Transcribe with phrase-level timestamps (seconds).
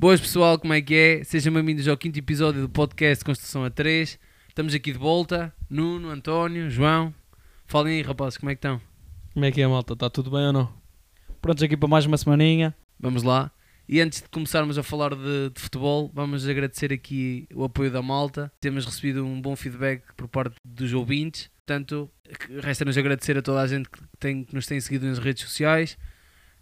[0.00, 1.24] Boas pessoal, como é que é?
[1.24, 4.16] Sejam bem-vindos ao quinto episódio do podcast Construção a 3.
[4.48, 5.52] Estamos aqui de volta.
[5.68, 7.12] Nuno, António, João.
[7.66, 8.80] Falem aí, rapazes, como é que estão?
[9.34, 9.94] Como é que é, malta?
[9.94, 10.72] Está tudo bem ou não?
[11.42, 12.76] Prontos aqui para mais uma semaninha.
[13.00, 13.50] Vamos lá.
[13.88, 18.00] E antes de começarmos a falar de, de futebol, vamos agradecer aqui o apoio da
[18.00, 18.52] malta.
[18.60, 21.50] Temos recebido um bom feedback por parte dos ouvintes.
[21.66, 22.08] Portanto,
[22.62, 25.98] resta-nos agradecer a toda a gente que, tem, que nos tem seguido nas redes sociais.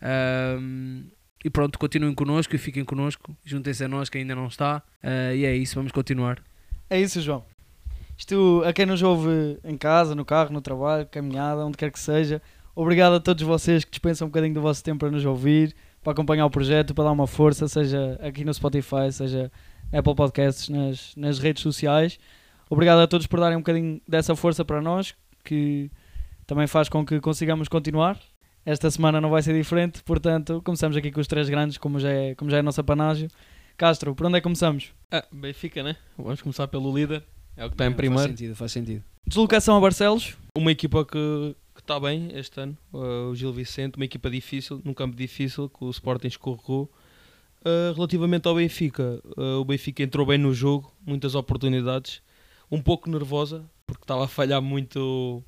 [0.01, 1.09] Ahm,
[1.47, 3.33] e pronto, continuem connosco e fiquem connosco.
[3.45, 4.83] Juntem-se a nós que ainda não está.
[5.01, 6.43] Ah, e é isso, vamos continuar.
[6.91, 7.45] É isso, João.
[8.19, 12.01] Isto, a quem nos ouve em casa, no carro, no trabalho, caminhada, onde quer que
[12.01, 12.43] seja,
[12.75, 15.73] obrigado a todos vocês que dispensam um bocadinho do vosso tempo para nos ouvir,
[16.03, 19.53] para acompanhar o projeto, para dar uma força, seja aqui no Spotify, seja
[19.93, 22.19] Apple Podcasts, nas, nas redes sociais.
[22.69, 25.93] Obrigado a todos por darem um bocadinho dessa força para nós, que
[26.45, 28.19] também faz com que consigamos continuar.
[28.67, 32.11] Esta semana não vai ser diferente, portanto, começamos aqui com os três grandes, como já
[32.11, 33.29] é, como já é a nossa panágio.
[33.77, 34.93] Castro, por onde é que começamos?
[35.09, 35.95] Ah, Benfica, né?
[36.19, 37.23] Vamos começar pelo líder.
[37.57, 38.29] É o que está em Faz primeiro.
[38.29, 39.05] sentido, faz sentido.
[39.25, 40.37] Deslocação a Barcelos.
[40.57, 43.97] Uma equipa que que está bem este ano, uh, o Gil Vicente.
[43.97, 46.91] Uma equipa difícil, num campo difícil, que o Sporting escorregou.
[47.61, 52.23] Uh, relativamente ao Benfica, uh, o Benfica entrou bem no jogo, muitas oportunidades.
[52.71, 55.45] Um pouco nervosa, porque estava a falhar muito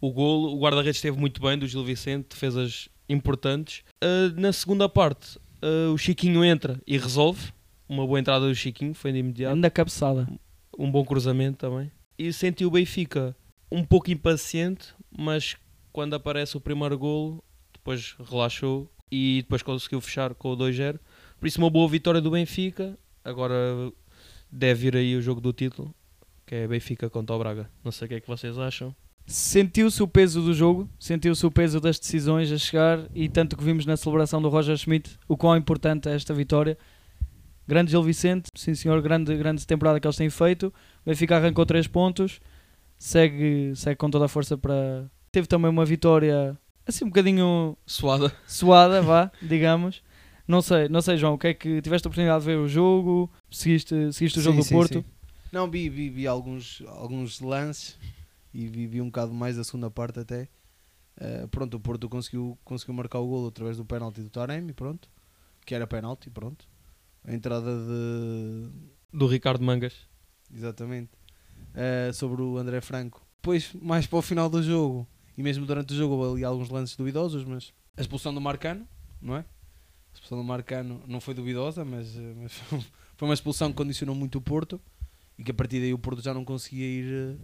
[0.00, 0.54] o, golo.
[0.54, 3.82] O guarda-redes esteve muito bem do Gil Vicente, defesas importantes.
[4.02, 7.52] Uh, na segunda parte, uh, o Chiquinho entra e resolve.
[7.88, 9.54] Uma boa entrada do Chiquinho, foi de imediato.
[9.54, 10.28] Anda cabeçada.
[10.78, 11.90] Um bom cruzamento também.
[12.18, 13.36] E senti o Benfica
[13.70, 15.56] um pouco impaciente, mas
[15.92, 17.42] quando aparece o primeiro golo,
[17.72, 21.00] depois relaxou e depois conseguiu fechar com o 2-0.
[21.38, 22.98] Por isso, uma boa vitória do Benfica.
[23.24, 23.56] Agora
[24.50, 25.94] deve vir aí o jogo do título,
[26.46, 27.70] que é Benfica contra o Braga.
[27.82, 28.94] Não sei o que é que vocês acham.
[29.30, 33.62] Sentiu-se o peso do jogo, sentiu-se o peso das decisões a chegar e tanto que
[33.62, 36.76] vimos na celebração do Roger Schmidt o quão importante é esta vitória.
[37.64, 40.74] Grande Gil Vicente, sim senhor, grande, grande temporada que eles têm feito.
[41.06, 42.40] O Benfica arrancou 3 pontos,
[42.98, 45.08] segue, segue com toda a força para.
[45.30, 48.32] Teve também uma vitória assim um bocadinho Suada.
[48.48, 50.02] suada, vá, digamos.
[50.48, 52.66] Não sei, não sei, João, o que é que tiveste a oportunidade de ver o
[52.66, 53.30] jogo?
[53.48, 54.94] Seguiste, seguiste o jogo Sim, do sim, Porto?
[54.94, 55.04] sim.
[55.52, 57.96] Não, vi, vi, vi alguns, alguns lances
[58.52, 60.48] e vi, vi um bocado mais a segunda parte até.
[61.16, 65.08] Eh, pronto, o Porto conseguiu, conseguiu marcar o golo através do penalti do Taremi, pronto.
[65.64, 66.68] Que era penalti, pronto.
[67.24, 68.70] A entrada de.
[69.12, 70.08] Do Ricardo Mangas.
[70.52, 71.10] Exatamente.
[71.74, 73.24] Eh, sobre o André Franco.
[73.36, 75.06] Depois, mais para o final do jogo,
[75.36, 78.86] e mesmo durante o jogo, houve ali alguns lances duvidosos, mas a expulsão do Marcano,
[79.20, 79.40] não é?
[79.40, 82.52] A expulsão do Marcano não foi duvidosa, mas, eh, mas
[83.16, 84.80] foi uma expulsão que condicionou muito o Porto
[85.38, 87.38] e que a partir daí o Porto já não conseguia ir,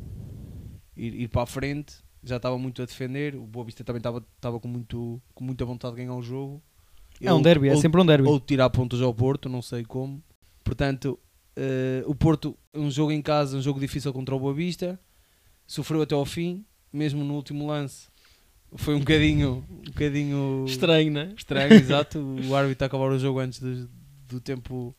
[0.97, 3.35] ir, ir para a frente, já estava muito a defender.
[3.37, 6.63] O Boa Vista também estava, estava com, muito, com muita vontade de ganhar o jogo.
[7.21, 8.29] É um Ou- derby, é ou- sempre um derby.
[8.29, 10.23] ou tirar pontos ao Porto, não sei como.
[10.65, 11.19] Portanto,
[11.55, 14.99] eh, o Porto, um jogo em casa, um jogo difícil contra o Boa Vista,
[15.67, 18.09] sofreu até ao fim, mesmo no último lance.
[18.75, 21.33] Foi um bocadinho, um bocadinho Estranho, né?
[21.37, 22.19] estranho, exato.
[22.49, 23.89] O árbitro a acabar o jogo antes do,
[24.29, 24.95] do tempo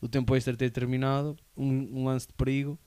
[0.00, 2.78] do tempo extra ter terminado, um, um lance de perigo.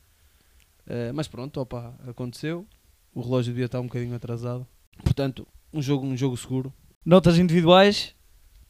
[0.89, 2.65] Eh, mas pronto, opa, aconteceu.
[3.13, 4.67] O relógio devia estar um bocadinho atrasado.
[5.03, 6.73] Portanto, um jogo, um jogo seguro.
[7.05, 8.15] Notas individuais,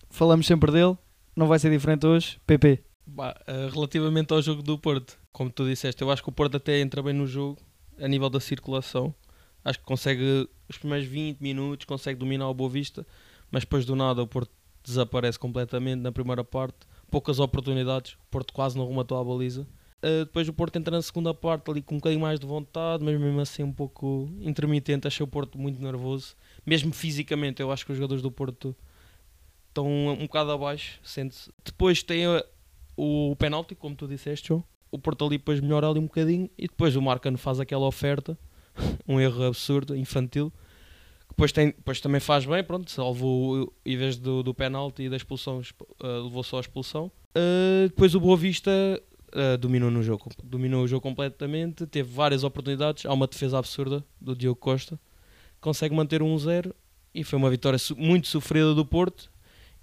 [0.10, 0.98] falamos sempre dele,
[1.36, 2.40] não vai ser diferente hoje.
[2.46, 2.84] PP.
[3.08, 6.58] Bah, eh, relativamente ao jogo do Porto, como tu disseste, eu acho que o Porto
[6.58, 7.58] até entra bem no jogo,
[7.98, 9.16] a nível da circulação.
[9.64, 13.06] Acho que consegue, os primeiros 20 minutos, consegue dominar o Boa Vista,
[13.50, 14.52] mas depois do nada o Porto
[14.84, 16.78] desaparece completamente na primeira parte.
[17.10, 19.68] Poucas oportunidades, o Porto quase não rematou a baliza.
[20.02, 23.04] Eh, depois o Porto entra na segunda parte ali com um bocadinho mais de vontade,
[23.04, 25.08] mas mesmo assim um pouco intermitente.
[25.08, 27.62] Achei o Porto muito nervoso, mesmo fisicamente.
[27.62, 28.76] Eu acho que os jogadores do Porto
[29.68, 31.00] estão um, bocado abaixo.
[31.04, 31.52] Sente-se.
[31.64, 32.44] Depois tem a-
[32.96, 34.64] o penalti, como tu disseste, João.
[34.92, 38.38] O Porto ali depois melhora ali um bocadinho e depois o Marcano faz aquela oferta,
[39.08, 40.52] um erro absurdo, infantil.
[41.30, 45.10] Depois, tem, depois também faz bem, pronto, salvou o- em vez do, do penalti e
[45.10, 47.12] da expulsão, exp- uh, levou só a expulsão.
[47.36, 48.72] Uh, depois o Boa Vista
[49.36, 54.04] uh, dominou no jogo, dominou o jogo completamente, teve várias oportunidades, há uma defesa absurda
[54.20, 55.00] do Diogo Costa,
[55.62, 56.74] consegue manter um 1-0
[57.14, 59.32] e foi uma vitória muito sofrida do Porto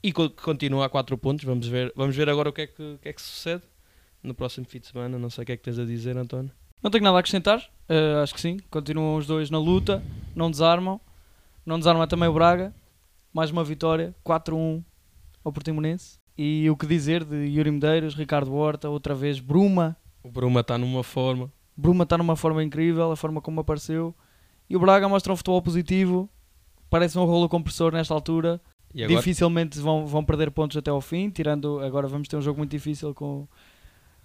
[0.03, 1.45] e co- continua a 4 pontos.
[1.45, 3.63] Vamos ver, vamos ver agora o que, é que, o que é que sucede
[4.23, 5.19] no próximo fim de semana.
[5.19, 6.51] Não sei o que é que tens a dizer, António.
[6.83, 8.59] Não tenho nada a acrescentar, eh, acho que sim.
[8.71, 10.03] Continuam os dois na luta,
[10.35, 11.01] não desarmam.
[11.65, 12.73] Não desarma também o Braga.
[13.33, 14.83] Mais uma vitória, 4-1
[15.45, 16.19] ao Portimonense.
[16.39, 19.97] E o que dizer de Yuri Medeiros, Ricardo Horta, outra vez Bruma.
[20.23, 21.51] O Bruma está numa forma.
[21.77, 24.15] Bruma está numa forma incrível, a forma como apareceu.
[24.69, 26.29] E o Braga mostra um futebol positivo.
[26.91, 28.61] Parece um rolo compressor nesta altura.
[28.95, 29.19] E agora?
[29.19, 32.71] dificilmente vão, vão perder pontos até ao fim, tirando agora vamos ter um jogo muito
[32.71, 33.47] difícil com,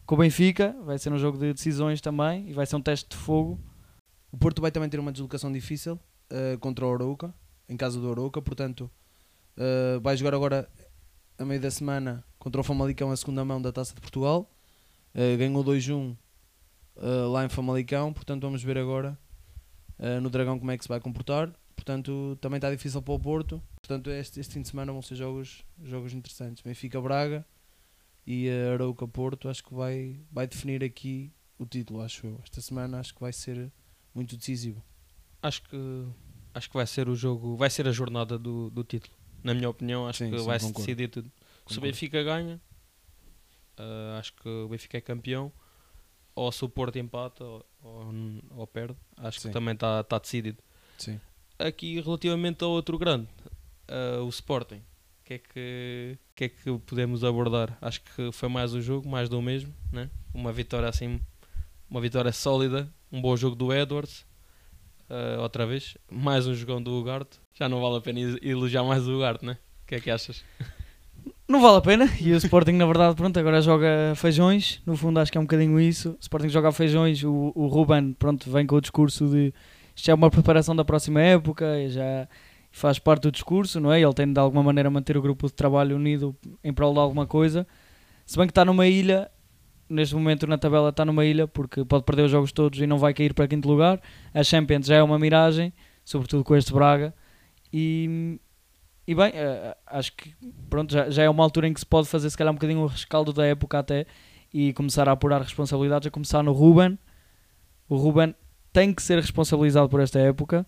[0.06, 3.10] com o Benfica, vai ser um jogo de decisões também e vai ser um teste
[3.10, 3.60] de fogo.
[4.32, 6.00] O Porto vai também ter uma deslocação difícil
[6.30, 7.34] eh, contra o Arouca,
[7.68, 8.90] em casa do Arouca, portanto
[9.58, 10.70] eh, vai jogar agora
[11.42, 14.50] a meio da semana contra o Famalicão a segunda mão da Taça de Portugal.
[15.14, 16.16] Eh, ganhou 2-1
[16.98, 19.18] eh, lá em Famalicão, portanto vamos ver agora
[19.98, 21.52] eh, no Dragão como é que se vai comportar.
[21.76, 23.62] Portanto, também está difícil para o Porto.
[23.82, 26.62] Portanto, este, este fim de semana vão ser jogos, jogos interessantes.
[26.62, 27.46] Benfica Braga
[28.26, 32.40] e eh, Arouca Porto, acho que vai, vai definir aqui o título, acho eu.
[32.44, 33.72] Esta semana acho que vai ser
[34.14, 34.84] muito decisivo.
[35.42, 35.78] Acho que
[36.54, 39.21] acho que vai ser o jogo, vai ser a jornada do, do título.
[39.44, 40.86] Na minha opinião, acho Sim, que sim, vai se concordo.
[40.86, 41.28] decidir tudo.
[41.28, 41.82] Se o Concordo.
[41.82, 42.62] Benfica ganha,
[43.78, 45.52] ah, acho que o Benfica é campeão.
[46.34, 48.06] Ou se o Porto empata ou, ou,
[48.52, 49.50] ou perde, acho Sim.
[49.50, 50.64] que também está tá decidido.
[50.98, 51.20] Sim.
[51.60, 53.28] Aqui relativamente ao outro grande,
[53.88, 54.78] ah, o Sporting.
[55.22, 57.78] O que, é que, que é que podemos abordar?
[57.82, 60.10] Acho que foi mais um jogo, mais do mesmo, né?
[60.34, 61.22] Uma vitória assim,
[61.90, 64.26] uma vitória sólida, um bom jogo do Edwards.
[65.12, 67.38] Ah, outra vez, mais um jogão do Ugarte.
[67.54, 69.58] Já não vale a pena elogiar mais o Ugarte, né?
[69.84, 70.42] O que é que achas?
[71.46, 72.10] Não vale a pena.
[72.22, 74.82] E o Sporting, na verdade, pronto, agora joga feijões.
[74.86, 76.12] No fundo, acho que é um bocadinho isso.
[76.12, 77.22] O Sporting joga feijões.
[77.26, 79.54] O, o Ruben, pronto, vem com o discurso de
[79.94, 81.90] isto é uma preparação da próxima época.
[81.90, 82.26] Já
[82.72, 84.00] faz parte do discurso, não é?
[84.00, 87.28] Ele tem de alguma maneira manter o grupo de trabalho unido em prol de alguma
[87.28, 87.68] coisa.
[88.26, 89.30] Se bem que está numa ilha,
[89.92, 92.98] neste momento na tabela está numa ilha, porque pode perder os jogos todos e não
[92.98, 94.02] vai cair para quinto lugar.
[94.34, 95.74] A Champions já é uma miragem,
[96.04, 97.14] sobretudo com este Braga.
[97.72, 98.40] E,
[99.06, 100.34] e bem, eh, acho que
[100.70, 102.80] pronto, já, já é uma altura em que se pode fazer se calhar um bocadinho
[102.80, 104.06] o rescaldo da época até
[104.54, 106.98] e começar a apurar responsabilidades, a começar no Ruben.
[107.88, 108.36] O Ruben
[108.72, 110.66] tem que ser responsabilizado por esta época.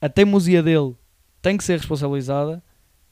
[0.00, 0.94] A teimosia dele
[1.40, 2.62] tem que ser responsabilizada.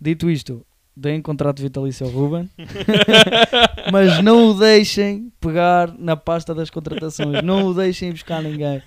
[0.00, 2.48] Dito isto, deem contrato vitalício ao Ruben,
[3.90, 8.82] mas não o deixem pegar na pasta das contratações, não o deixem buscar ninguém.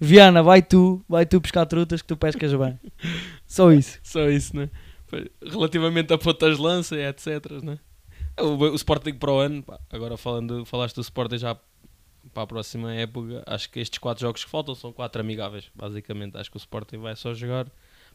[0.00, 2.78] Viana, vai tu, vai tu pescar trutas que tu pescas bem.
[3.46, 3.98] Só isso.
[4.02, 4.70] Só isso, né?
[5.42, 7.78] Relativamente a pontas lança e etc, né?
[8.40, 11.56] O, o Sporting para o ano, pá, agora falando, falaste do Sporting já
[12.32, 16.36] para a próxima época, acho que estes quatro jogos que faltam são quatro amigáveis, basicamente.
[16.36, 17.66] Acho que o Sporting vai só jogar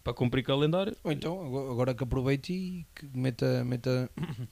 [0.04, 0.96] para cumprir calendário.
[1.04, 1.42] Ou então,
[1.72, 4.10] agora- que aproveite e que meta, meta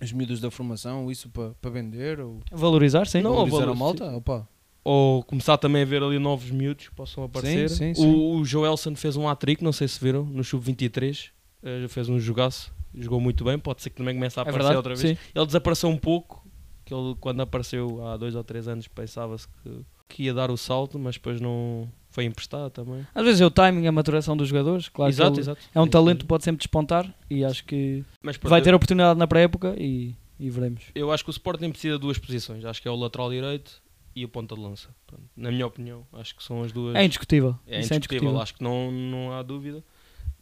[0.00, 3.22] os miúdos da formação, isso para, para vender ou Valorizar, sim.
[3.22, 4.16] Não, valorizar valor- a malta.
[4.16, 4.48] Opa.
[4.84, 7.68] Ou começar também a ver ali novos miúdos que possam aparecer.
[7.70, 8.04] sim, sim.
[8.06, 11.30] O, o Joelson fez um hat-trick, não sei se viram, no Sub-23.
[11.62, 13.58] eh, já fez um jogaço, jogou muito bem.
[13.58, 15.18] Pode ser que também comece a É aparecer verdade, outra vez.
[15.18, 15.24] sim.
[15.34, 16.46] Ele desapareceu um pouco,
[16.84, 20.56] que ele quando apareceu há dois ou três anos pensava-se que, que ia dar o
[20.56, 23.06] salto, mas depois não foi emprestado também.
[23.14, 24.88] Às vezes é o timing, a maturação dos jogadores.
[24.88, 25.60] Claro que exato, exato.
[25.74, 29.18] é um talento que pode sempre despontar e acho que Mas pronto, vai ter oportunidade
[29.18, 30.84] na pré-época e, e veremos.
[30.94, 32.64] Eu acho que o Sporting precisa de duas posições.
[32.64, 33.82] Acho que é o lateral direito
[34.14, 34.88] e o ponta de lança.
[35.06, 36.94] Pronto, Na minha opinião, acho que são as duas.
[36.94, 37.54] É indiscutível.
[37.66, 38.40] É é indiscutível, indiscutível.
[38.40, 39.84] acho que não, não há dúvida.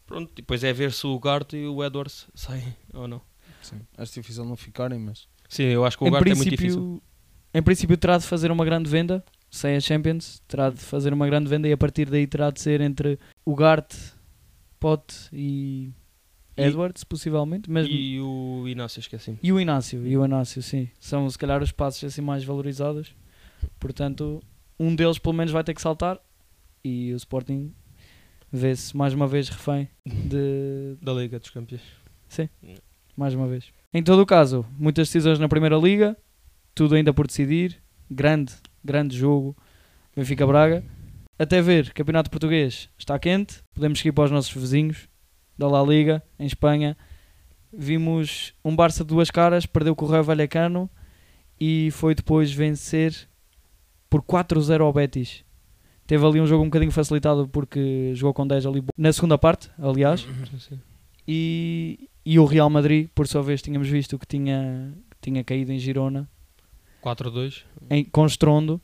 [0.07, 3.21] Pronto, depois é ver se o Garte e o Edwards saem ou não.
[3.61, 3.81] Sim.
[3.97, 7.03] Acho difícil não ficarem, mas Sim, eu acho que o Em Garte é muito difícil.
[7.53, 9.21] em princípio terá de fazer uma grande venda
[9.55, 12.59] sem a Champions, terá de fazer uma grande venda e a partir daí terá de
[12.61, 13.97] ser entre o Garte,
[14.79, 15.91] Pote e
[16.57, 19.37] E- Edwards, possivelmente, mas E o Inácio, esqueci-me.
[19.41, 20.89] E o Inácio, e o Inácio, sim.
[20.99, 23.13] São se calhar os passos assim mais valorizados.
[23.79, 24.41] Portanto,
[24.79, 26.19] um deles pelo menos vai ter que saltar
[26.83, 27.73] e o Sporting
[28.51, 31.81] vê-se mais uma vez refém de Da Liga dos Campeões.
[33.17, 33.65] mais uma vez.
[33.93, 36.17] Em todo o caso, muitas decisões na Primeira Liga,
[36.73, 37.81] tudo ainda por decidir.
[38.11, 38.53] Grande,
[38.85, 39.55] grande jogo.
[40.15, 40.83] Benfica Braga.
[41.37, 43.61] Até ver, Campeonato Português está quente.
[43.73, 45.09] Podemos seguir para os nossos vizinhos
[45.57, 46.95] da La Liga, em Espanha.
[47.73, 50.89] Vimos um Barça de duas caras, perdeu com o Raio Vallecano
[51.59, 53.27] e foi depois vencer
[54.09, 55.43] por 4-0 ao Betis.
[56.07, 59.69] Teve ali um jogo um bocadinho facilitado porque jogou com 10 ali na segunda parte,
[59.77, 60.25] aliás.
[60.59, 60.79] Sim.
[61.27, 65.71] E, e o Real Madrid, por sua vez, tínhamos visto que tinha, que tinha caído
[65.71, 66.29] em Girona,
[67.05, 67.63] 4-2.
[67.89, 68.81] em, com estrondo,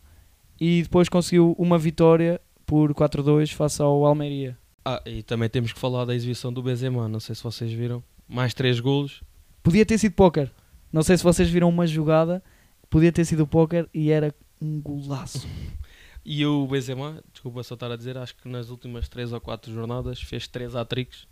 [0.60, 4.58] e depois conseguiu uma vitória por 4-2 face ao Almeria.
[4.86, 7.08] Ah, e também temos que falar da exibição do Benzema.
[7.08, 8.04] Não sei se vocês viram.
[8.28, 9.22] Mais 3 golos.
[9.64, 10.52] Podia ter sido póquer.
[10.92, 12.44] Não sei se vocês viram uma jogada,
[12.90, 15.48] podia ter sido póquer e era um golaço.
[16.24, 19.74] E o Benzema, desculpa só estar a dizer, acho que nas últimas 3 ou 4
[19.74, 21.28] jornadas fez 3 hat-tricks.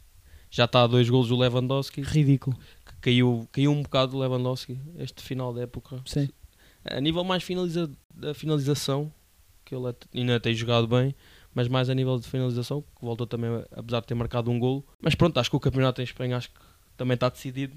[0.50, 2.02] Já está a 2 golos do Lewandowski.
[2.02, 2.58] Ridículo.
[2.84, 6.02] Que caiu, caiu um bocado o Lewandowski este final da época.
[6.08, 6.28] Sim.
[6.86, 9.12] A nível mais finaliza, da finalização,
[9.66, 11.14] que ele ainda tem jogado bem,
[11.54, 14.86] mas mais a nível de finalização, que voltou também, apesar de ter marcado um golo.
[15.02, 16.60] Mas pronto, acho que o campeonato em Espanha acho que
[16.98, 17.76] também está decidido.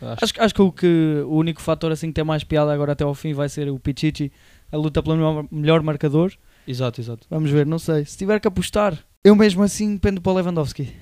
[0.00, 2.72] Acho, Acho, que- acho que o, que o único fator assim que tem mais piada
[2.72, 4.32] agora até ao fim vai ser o Pichichi,
[4.72, 6.32] a luta pelo melhor, marcador.
[6.66, 7.26] Exato, exato.
[7.28, 8.04] Vamos ver, não sei.
[8.04, 10.92] Se tiver que apostar, eu mesmo assim pendo para o Lewandowski.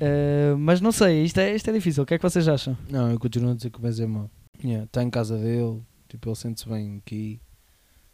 [0.00, 2.02] Eh, mas não sei, isto é, isto é difícil.
[2.02, 2.76] O que é que vocês acham?
[2.90, 4.30] Não, eu continuo a dizer que o Benzema
[4.62, 7.40] está em casa dele, tipo, ele sente-se bem aqui.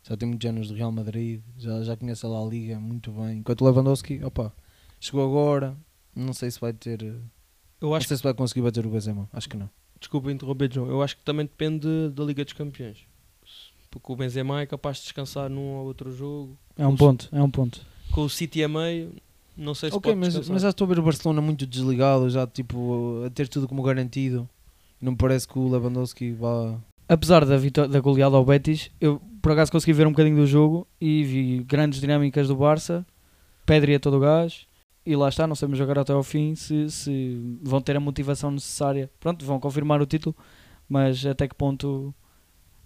[0.02, 3.38] Já tem muitos anos de Real Madrid, já, já conhece a La Liga muito bem.
[3.38, 4.52] Enquanto o Lewandowski, opa,
[5.00, 5.76] chegou agora,
[6.14, 7.02] não sei se vai ter.
[7.02, 7.20] Eu
[7.80, 9.70] Não acho sei se vai conseguir bater o Benzema, acho que não.
[10.00, 10.88] Desculpa interromper, João.
[10.88, 13.06] Eu acho que também depende da Liga dos Campeões.
[13.90, 16.58] Porque o Benzema é capaz de descansar num ou outro jogo.
[16.76, 17.84] É um ponto, é um ponto.
[18.10, 19.12] Com o City a meio,
[19.56, 20.52] não sei se Ok, pode mas, descansar.
[20.54, 23.82] mas já estou a ver o Barcelona muito desligado, já tipo a ter tudo como
[23.82, 24.48] garantido.
[25.00, 26.76] Não me parece que o Lewandowski vá.
[27.08, 30.46] Apesar da, vitó- da goleada ao Betis, eu por acaso consegui ver um bocadinho do
[30.46, 33.04] jogo e vi grandes dinâmicas do Barça,
[33.66, 34.66] Pedri a todo o gás,
[35.04, 38.50] e lá está, não sabemos jogar até ao fim se, se vão ter a motivação
[38.50, 39.10] necessária.
[39.18, 40.34] Pronto, vão confirmar o título,
[40.88, 42.14] mas até que ponto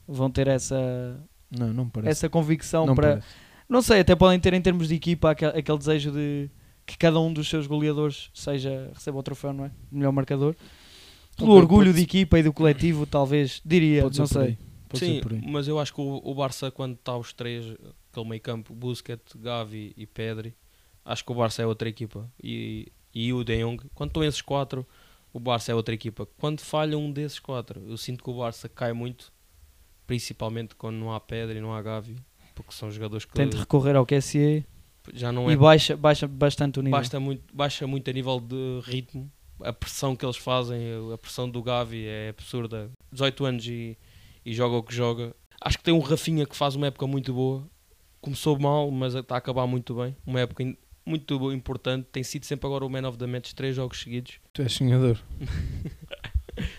[0.09, 1.21] vão ter essa,
[1.51, 3.09] Não, não essa convicção não para.
[3.09, 3.27] parece.
[3.69, 6.49] Não sei, até podem ter em termos de equipa aquele, aquele desejo de
[6.87, 9.71] que cada um dos seus goleadores seja, receba o troféu, não é?
[9.91, 10.55] Melhor marcador.
[11.37, 14.33] Pelo Ok, orgulho pode- de equipa e do coletivo, talvez, diria, Pode ser não por
[14.35, 14.43] sei.
[14.43, 14.59] aí.
[14.89, 15.43] Pode Sim, ser por aí.
[15.45, 17.67] mas eu acho que o, o Barça, quando está os três,
[18.11, 20.55] aquele meio campo, Busquets, Gavi e Pedri,
[21.05, 22.31] acho que o Barça é outra equipa.
[22.43, 24.87] E, e o De Jong, quando estão esses quatro,
[25.33, 26.27] o Barça é outra equipa.
[26.39, 29.31] Quando falha um desses quatro, eu sinto que o Barça cai muito,
[30.07, 32.17] principalmente quando não há Pedri, não há Gavi,
[32.55, 34.65] porque são jogadores que Tente recorrer ao QSE
[35.13, 36.99] já não e é baixa, baixa bastante o nível.
[36.99, 39.31] basta muito, baixa muito a nível de ritmo.
[39.61, 40.79] A pressão que eles fazem,
[41.13, 42.91] a pressão do Gavi é absurda.
[43.13, 43.99] 18 anos e,
[44.45, 45.35] e joga o que joga.
[45.61, 47.67] Acho que tem um Rafinha que faz uma época muito boa.
[48.21, 50.17] Começou mal, mas está a acabar muito bem.
[50.27, 50.65] Uma época
[51.05, 52.09] muito boa, importante.
[52.11, 54.41] Tem sido sempre agora o man of the match, três jogos seguidos.
[54.53, 55.19] Tu és sonhador.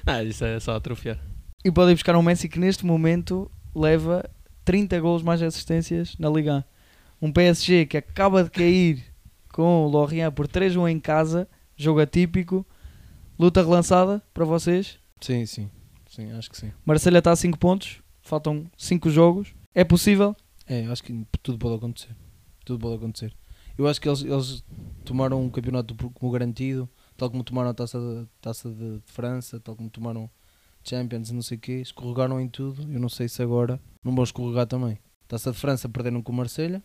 [0.06, 1.20] Ah, isso é só atrofiar.
[1.64, 4.30] E podem buscar um Messi que neste momento leva
[4.66, 6.66] 30 golos mais assistências na Liga
[7.22, 7.28] 1.
[7.28, 9.04] Um PSG que acaba de cair
[9.52, 12.66] com o Lorient por 3-1 em casa, jogo atípico,
[13.38, 15.00] luta relançada para vocês.
[15.22, 15.70] Sim, sim.
[16.10, 16.72] Sim, acho que sim.
[16.84, 19.54] Marselha está a 5 pontos, faltam 5 jogos.
[19.74, 20.36] É possível?
[20.66, 22.16] É, acho que tudo pode acontecer.
[22.66, 23.34] Tudo pode acontecer.
[23.78, 24.64] Eu acho que eles, eles
[25.06, 29.76] tomaram um campeonato como garantido, tal como tomaram a taça, de, taça de, França, tal
[29.76, 30.30] como tomaram
[30.84, 32.82] Champions e não sei o quê, escorregaram em tudo.
[32.92, 34.98] Eu não sei se agora não vão escorregar também.
[35.28, 36.82] Taça de França perderam com o Marselha.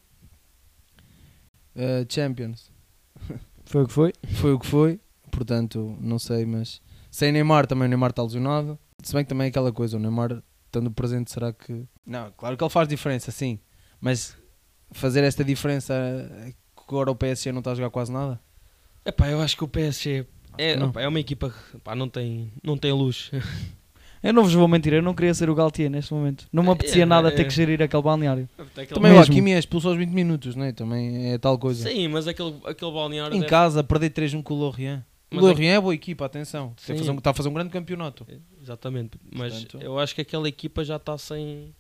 [1.75, 2.71] Eh, Champions
[3.73, 4.13] Foi o que foi.
[4.35, 5.01] foi o que foi,
[5.31, 8.79] portanto, não sei, mas sem Neymar também o Neymar está lesionado.
[9.03, 11.87] Se bem que também é aquela coisa, o Neymar estando presente, será que.
[12.05, 13.59] Não, claro que ele faz diferença, sim,
[13.99, 14.37] mas
[14.91, 15.95] fazer esta diferença
[16.77, 18.39] que agora o PSG não está a jogar quase nada?
[19.07, 20.27] Epá, eu acho que o PSG
[20.59, 23.31] é, opá, é uma equipa que não, tem, não tem luz.
[24.23, 26.47] Eu não vos vou mentir, eu não queria ser o Galtier neste momento.
[26.53, 27.31] Não me apetecia É, nada é.
[27.33, 28.49] ter que gerir aquele balneário.
[28.95, 29.19] Também o.
[29.21, 30.73] Hakimi é expulso aos 20 minutos, não é?
[30.73, 31.89] Também é tal coisa.
[31.91, 33.35] Sim, mas aquele, aquele balneário.
[33.37, 35.03] em deve- casa, perder 3-1 com o Lorient.
[35.33, 36.73] O Lorient é boa equipa, atenção.
[36.79, 36.99] Está a Sim.
[37.01, 38.25] fazer um- Está a fazer um grande campeonato.
[38.63, 41.75] Exatamente, mas Portanto- eu acho que aquela equipa já está sem.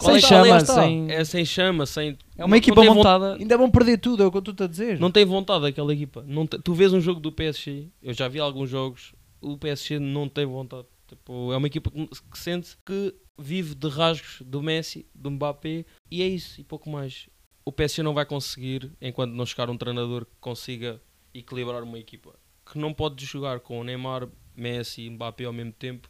[0.00, 0.74] Sem está, chama, lá está.
[0.82, 1.10] sem...
[1.12, 2.16] É sem chama, sem.
[2.38, 3.34] É uma não- equipa não montada.
[3.34, 4.98] Ainda vão perder tudo, é o que eu estou a dizer.
[4.98, 6.24] Não tem vontade aquela equipa.
[6.26, 9.12] Não te- tu vês um jogo do PSG, eu já vi alguns jogos,
[9.44, 10.86] o PSG não tem vontade.
[11.06, 12.08] Tipo, é uma equipa que,
[12.38, 17.28] sente que vive de rasgos do Messi, do Mbappé, e é isso, e pouco mais.
[17.64, 21.00] O PSG não vai conseguir, enquanto não chegar um treinador que consiga
[21.32, 22.34] equilibrar uma equipa.
[22.70, 26.08] Que não pode jogar com o Neymar, Messi e Mbappé ao mesmo tempo,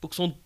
[0.00, 0.36] porque são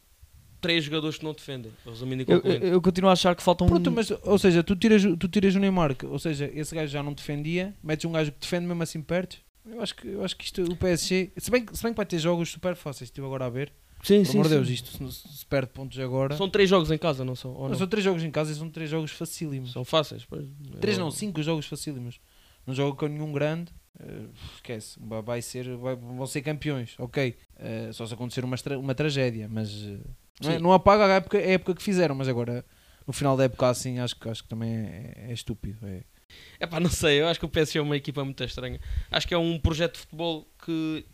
[0.60, 1.72] três jogadores que não defendem.
[1.84, 4.76] Resumindo e Eu, eu, eu continuo a achar que faltam Pronto, mas, ou seja, tu
[4.76, 8.12] tiras, tu tiras o Neymar, que- ou seja, esse gajo já não defendia, metes um
[8.12, 9.38] gajo que defende mesmo assim perto.
[9.64, 11.96] Eu acho que, eu acho que isto, o PSG, se bem, que- se bem que
[11.96, 13.72] vai ter jogos super fáceis, estive agora a ver.
[14.02, 16.36] Sim, Pelo amor de Deus, isto se, se perde pontos agora.
[16.36, 17.52] São três jogos em casa, não são?
[17.52, 17.78] Ou Não, não?
[17.78, 19.70] são três jogos em casa e são três jogos facílimos.
[19.72, 20.24] São fáceis.
[20.24, 20.44] pois.
[20.80, 22.18] Três Eu- não, cinco jogos facílimos.
[22.66, 23.70] Não jogo com nenhum grande.
[24.00, 24.24] eh,
[24.56, 27.36] esquece, vai- ser, vai- vão ser campeões, ok.
[27.58, 29.98] Eh, só se acontecer uma, uma tragédia, mas eh,
[30.42, 30.62] não, é- Sim.
[30.62, 32.64] não apaga a época, a época que fizeram, mas agora
[33.06, 35.86] no final da época assim acho, que- acho que também é, é estúpido.
[35.86, 36.00] É.
[36.58, 38.80] É pá, não sei, eu acho que o PSG é uma equipa muito estranha.
[39.10, 41.04] Acho que é um projeto de futebol que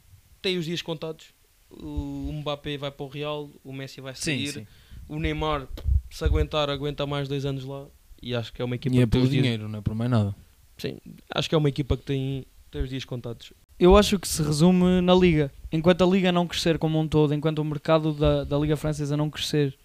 [0.42, 1.26] tem os dias contados.
[1.70, 4.66] O Mbappé vai para o Real, o Messi vai sair,
[5.08, 5.66] o Neymar,
[6.10, 7.86] se aguentar, aguenta mais dois anos lá.
[8.22, 9.42] E acho que é uma equipa E é que pelo os dias...
[9.42, 10.34] dinheiro, não é por mais nada.
[10.76, 10.98] Sim,
[11.34, 13.52] acho que é uma equipa que tem, tem os dias contados.
[13.78, 15.52] Eu acho que se resume na Liga.
[15.70, 19.16] Enquanto a Liga não crescer como um todo, enquanto o mercado da, da Liga Francesa
[19.16, 19.76] não crescer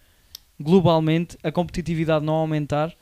[0.59, 2.93] globalmente, a competitividade não aumentar,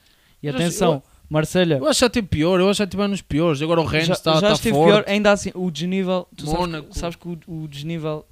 [0.42, 3.22] e atenção, Marselha, Eu acho que já teve pior, eu acho que já tive anos
[3.22, 3.62] piores.
[3.62, 4.92] Agora o Rennes já, está, já está esteve forte.
[4.92, 6.90] pior, ainda assim, o desnível, tu sabes, Mónaco.
[6.90, 8.26] que, sabes que o, o desnível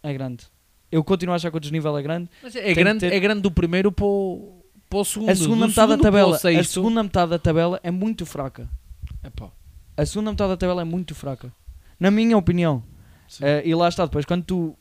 [0.00, 0.44] é grande.
[0.92, 2.30] Eu continuo a achar que o desnível é grande.
[2.40, 5.30] Mas é, que grande, ter- é grande do primeiro para o, para o segundo.
[5.30, 8.24] A segunda metade da segundo para o tabela, a segunda metade da tabela é muito
[8.24, 8.68] fraca.
[9.24, 9.50] Epá,
[9.96, 11.52] A segunda metade da tabela é muito fraca.
[11.98, 12.80] Na minha opinião.
[13.42, 14.78] Eh, e lá está, depois, quando tu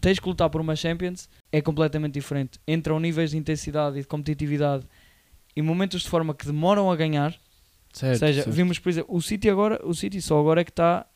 [0.00, 2.60] tens que lutar por uma Champions, é completamente diferente.
[2.68, 4.84] Entram níveis de intensidade e de competitividade
[5.54, 7.34] e momentos de forma que demoram a ganhar.
[7.92, 8.54] certo, Ou seja, certo.
[8.54, 11.06] vimos, por exemplo, o City agora, o City só agora é que está,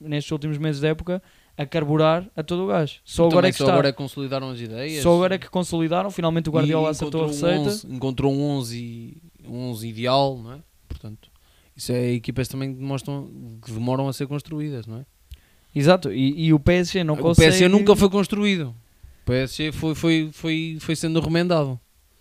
[0.00, 1.22] nestes últimos meses da época,
[1.56, 3.00] a carburar a todo o gás.
[3.04, 3.72] Só agora é que só está.
[3.72, 5.02] agora é que consolidaram as ideias.
[5.02, 7.86] Só agora é que consolidaram, finalmente o Guardiola acertou a encontrou um receita.
[7.88, 10.58] 11 encontrou um 11, um 11 ideal, não é?
[10.88, 11.30] Portanto,
[11.76, 13.28] isso é equipas também que demonstram
[13.64, 15.06] que demoram a ser construídas, não é?
[15.74, 17.48] Exato, e, e o PSG não o consegue...
[17.48, 18.74] PSG nunca foi construído.
[19.22, 21.78] O PSG foi, foi, foi, foi sendo remendado.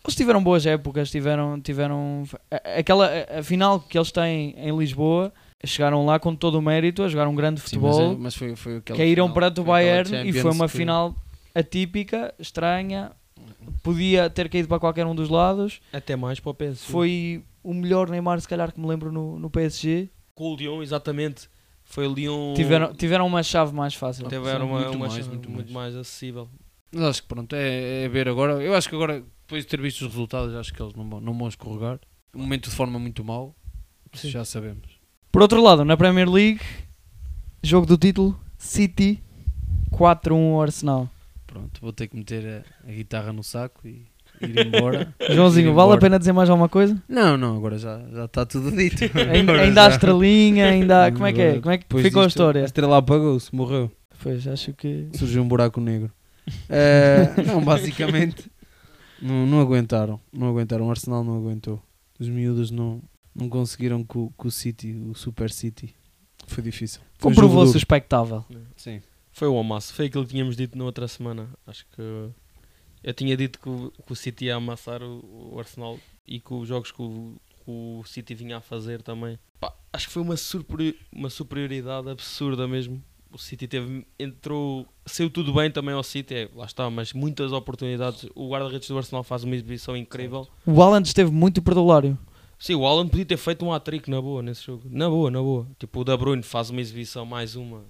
[0.07, 4.75] Eles tiveram boas épocas, tiveram, tiveram a- aquela a, a final que eles têm em
[4.77, 5.33] Lisboa,
[5.65, 8.35] chegaram lá com todo o mérito a jogar um grande Sim, futebol, mas, é- mas
[8.35, 11.15] foi, foi caíram final, perante o foi aquela Bayern e foi uma que- final
[11.53, 13.11] atípica, estranha,
[13.83, 15.81] podia ter caído para qualquer um dos lados.
[15.91, 16.91] Até mais para o PSG.
[16.91, 20.09] Foi o melhor Neymar, se calhar, que me lembro no, no PSG.
[20.35, 21.49] Com o Lyon, exatamente.
[21.83, 22.53] Foi o Lyon.
[22.53, 24.27] Tiveram, tiveram uma chave mais fácil.
[24.27, 25.93] tiveram uma, muito uma mais, chave muito muito, mais.
[25.93, 26.47] mais acessível.
[26.91, 28.53] Mas acho que pronto, é, é ver agora.
[28.63, 31.21] Eu acho que agora, depois de ter visto os resultados, acho que eles não vão,
[31.21, 31.99] não vão escorregar.
[32.35, 33.55] Um momento de forma muito mau,
[34.13, 34.29] Sim.
[34.29, 34.89] já sabemos.
[35.31, 36.59] Por outro lado, na Premier League,
[37.63, 39.23] jogo do título, City
[39.91, 41.09] 4-1 ao Arsenal.
[41.45, 44.05] Pronto, vou ter que meter a, a guitarra no saco e
[44.41, 45.15] ir embora.
[45.31, 46.01] Joãozinho, Ir vale a embora.
[46.01, 47.01] pena dizer mais alguma coisa?
[47.07, 49.05] Não, não, agora já já está tudo dito.
[49.33, 51.11] Ainda, ainda há estrelinha, ainda há...
[51.13, 51.59] Como é que é?
[51.61, 52.63] Como é que depois ficou a história?
[52.63, 53.89] A estrela apagou-se, morreu.
[54.21, 55.07] Pois, acho que...
[55.13, 56.11] Surgiu um buraco negro.
[56.69, 58.49] Eh, não, basicamente,
[59.21, 60.19] não, não aguentaram.
[60.31, 60.87] Não aguentaram.
[60.87, 61.81] O Arsenal não aguentou.
[62.19, 63.01] Os miúdos não,
[63.35, 65.93] não conseguiram com, com o City, o Super City.
[66.47, 67.01] Foi difícil.
[67.19, 67.77] Foi um Comprovou-se duro.
[67.77, 68.45] expectável.
[68.75, 69.01] Sim.
[69.31, 69.93] Foi o amasso.
[69.93, 71.49] Foi aquilo que tínhamos dito na outra semana.
[71.65, 72.01] Acho que
[73.03, 76.53] eu tinha dito que o, que o City ia amassar o, o Arsenal e que
[76.53, 79.37] os jogos que o, que o City vinha a fazer também.
[79.59, 83.03] Pá, acho que foi uma, superi- uma superioridade absurda mesmo.
[83.31, 87.51] O City teve, entrou, saiu tudo bem também ao City, é, lá está, mas muitas
[87.51, 88.25] oportunidades.
[88.33, 90.47] O guarda-redes do Arsenal faz uma exibição incrível.
[90.65, 92.17] O Haaland esteve muito perdulário.
[92.59, 94.83] Sim, o Alan podia ter feito um hat-trick na boa nesse jogo.
[94.89, 95.67] Na boa, na boa.
[95.77, 97.83] Tipo, o Da Bruyne faz uma exibição, mais uma.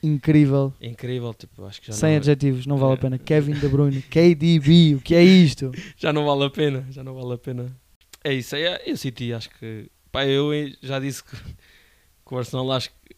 [0.00, 0.72] Incrível.
[0.80, 2.98] Incrível, tipo, acho que já Sem não, adjetivos, não vale a É.
[2.98, 3.18] pena.
[3.24, 5.72] Kevin De Bruyne, KDB, o que é isto?
[5.98, 7.76] já não vale a pena, já não vale a pena.
[8.22, 11.34] É isso, é, eu City, acho que, pá, eu já disse que,
[12.26, 13.16] que o Arsenal, acho que,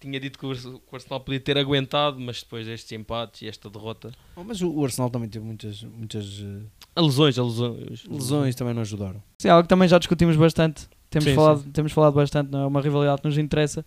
[0.00, 0.50] tinha dito que o
[0.92, 5.10] Arsenal podia ter aguentado, mas depois destes empates e esta derrota, Oh, Mas o Arsenal
[5.10, 6.62] também teve muitas, muitas eh,
[6.96, 9.22] a lesões, a lesões, lesões, também não ajudaram.
[9.38, 10.88] Sim, algo que também já discutimos bastante.
[11.10, 13.84] Temos, Sim, falado, temos falado bastante, não é uma rivalidade que nos interessa.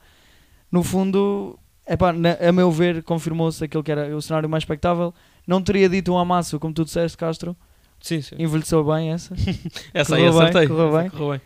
[0.72, 5.14] No fundo, epá, na- a meu ver, confirmou-se aquilo que era o cenário mais expectável.
[5.48, 7.56] Não teria dito um amasso, como tu disseste, Castro.
[8.02, 8.36] Sim, sim.
[8.38, 9.34] Envelheceu bem essa.
[9.94, 10.68] Essa aí correu bem, acertei.
[10.68, 11.10] correu Essa bem.
[11.12, 11.42] correu bem.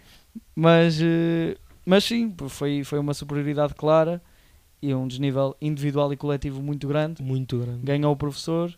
[0.56, 1.56] Mas, eh,
[1.86, 4.20] mas sim, foi, foi uma superioridade clara
[4.82, 7.22] e um desnível individual e coletivo muito grande.
[7.24, 7.80] Muito grande.
[7.84, 8.74] Ganhou o professor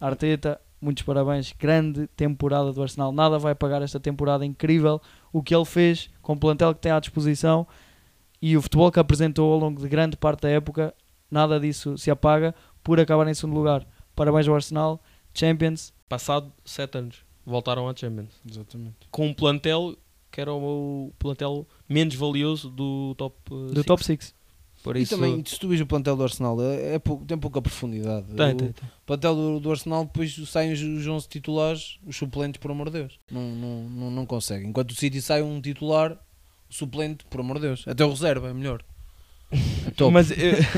[0.00, 1.52] Arteta, muitos parabéns.
[1.58, 3.12] Grande temporada do Arsenal.
[3.12, 5.00] Nada vai pagar esta temporada incrível.
[5.32, 7.66] O que ele fez com o plantel que tem à disposição
[8.40, 10.94] e o futebol que apresentou ao longo de grande parte da época,
[11.30, 13.86] nada disso se apaga por acabar em segundo lugar.
[14.16, 15.00] Parabéns ao Arsenal,
[15.34, 15.92] Champions.
[16.08, 18.40] Passado 7 anos, voltaram à Champions.
[18.48, 18.96] Exatamente.
[19.10, 19.96] Com um plantel
[20.30, 23.84] que era o plantel menos valioso do top Do six.
[23.86, 24.34] top 6.
[24.82, 27.36] Por E isso, também, se tu vês o plantel do Arsenal, é, é pou- tem
[27.36, 28.26] pouca profundidade.
[28.28, 28.88] Tem, o tem, tem.
[29.04, 32.98] plantel do, do Arsenal, depois saem os, os 11 titulares, os suplentes, por amor de
[33.00, 33.18] Deus.
[33.30, 34.66] Não, não, não, não consegue.
[34.66, 36.12] Enquanto o City sai um titular,
[36.68, 37.84] o suplente, por amor de Deus.
[37.86, 38.82] Até o reserva é melhor.
[39.86, 40.12] É top.
[40.12, 40.36] Mas eu,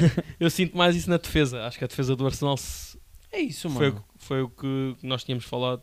[0.41, 1.65] eu sinto mais isso na defesa.
[1.67, 2.99] Acho que a defesa do Arsenal se-
[3.31, 4.05] é isso, foi, mano.
[4.15, 5.83] o- foi o que nós tínhamos falado.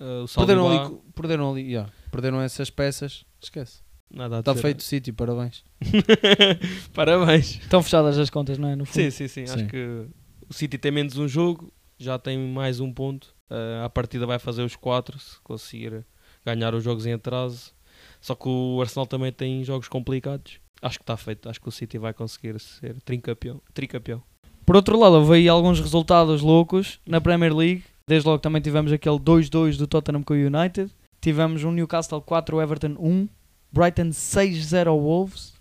[0.00, 3.24] Uh, o Perderam ali, perderam ali, yeah, perderam essas peças.
[3.40, 3.83] Esquece.
[4.14, 4.62] Nada a Está dizer.
[4.62, 5.64] feito City, parabéns.
[6.92, 7.58] Parabéns.
[7.60, 8.76] Estão fechadas as contas, não é?
[8.76, 8.94] No fundo.
[8.94, 9.54] Sim, sim, sim, Sim.
[9.54, 10.06] Acho que
[10.48, 13.34] o City tem menos um jogo, já tem mais um ponto.
[13.50, 16.04] Uh, a partida vai fazer os quatro se conseguir
[16.44, 17.72] ganhar os jogos em atraso.
[18.20, 20.58] Só que o Arsenal também tem jogos complicados.
[20.80, 21.48] Acho que está feito.
[21.48, 23.60] Acho que o City vai conseguir ser tricampeão.
[23.72, 24.22] tricampeão.
[24.66, 27.84] Por outro lado, houve aí alguns resultados loucos na Premier League.
[28.06, 30.90] Desde logo também tivemos aquele 2-2 do Tottenham com o United.
[31.20, 33.28] Tivemos um Newcastle 4, Everton 1.
[33.74, 35.52] Brighton 6-0 ao Wolves.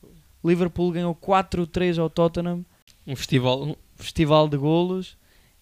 [0.45, 2.63] Liverpool ganhou 4-3 ao Tottenham.
[3.07, 3.75] Um festival.
[3.95, 5.17] Festival de golos.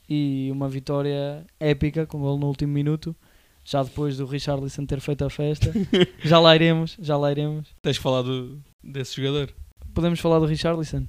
[0.10, 3.16] E uma vitória épica com gol no último minuto
[3.64, 5.72] já depois do Richarlison ter feito a festa.
[6.24, 7.70] já lá iremos, já lá iremos.
[7.82, 9.54] Tens que falar do, desse jogador.
[9.94, 11.08] Podemos falar do Richarlison?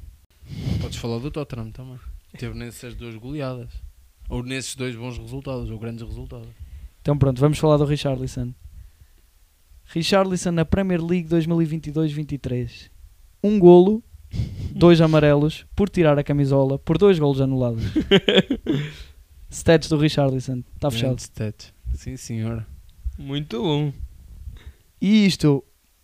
[0.80, 1.98] Podes falar do Tottenham também.
[2.38, 3.70] Teve nessas duas goleadas.
[4.28, 6.48] Ou nesses dois bons resultados, ou grandes resultados.
[7.00, 8.54] Então pronto, vamos falar do Richarlison.
[9.86, 12.90] Richarlison na Premier League 2022-23.
[13.42, 14.02] Um golo,
[14.74, 17.84] dois amarelos, por tirar a camisola, por dois golos anulados.
[19.50, 21.08] Stats do Richarlison, está Tá fechado.
[21.08, 21.74] Grande stat.
[21.94, 22.66] Sim, senhora.
[23.18, 23.92] Muito bom.
[25.00, 25.62] E isto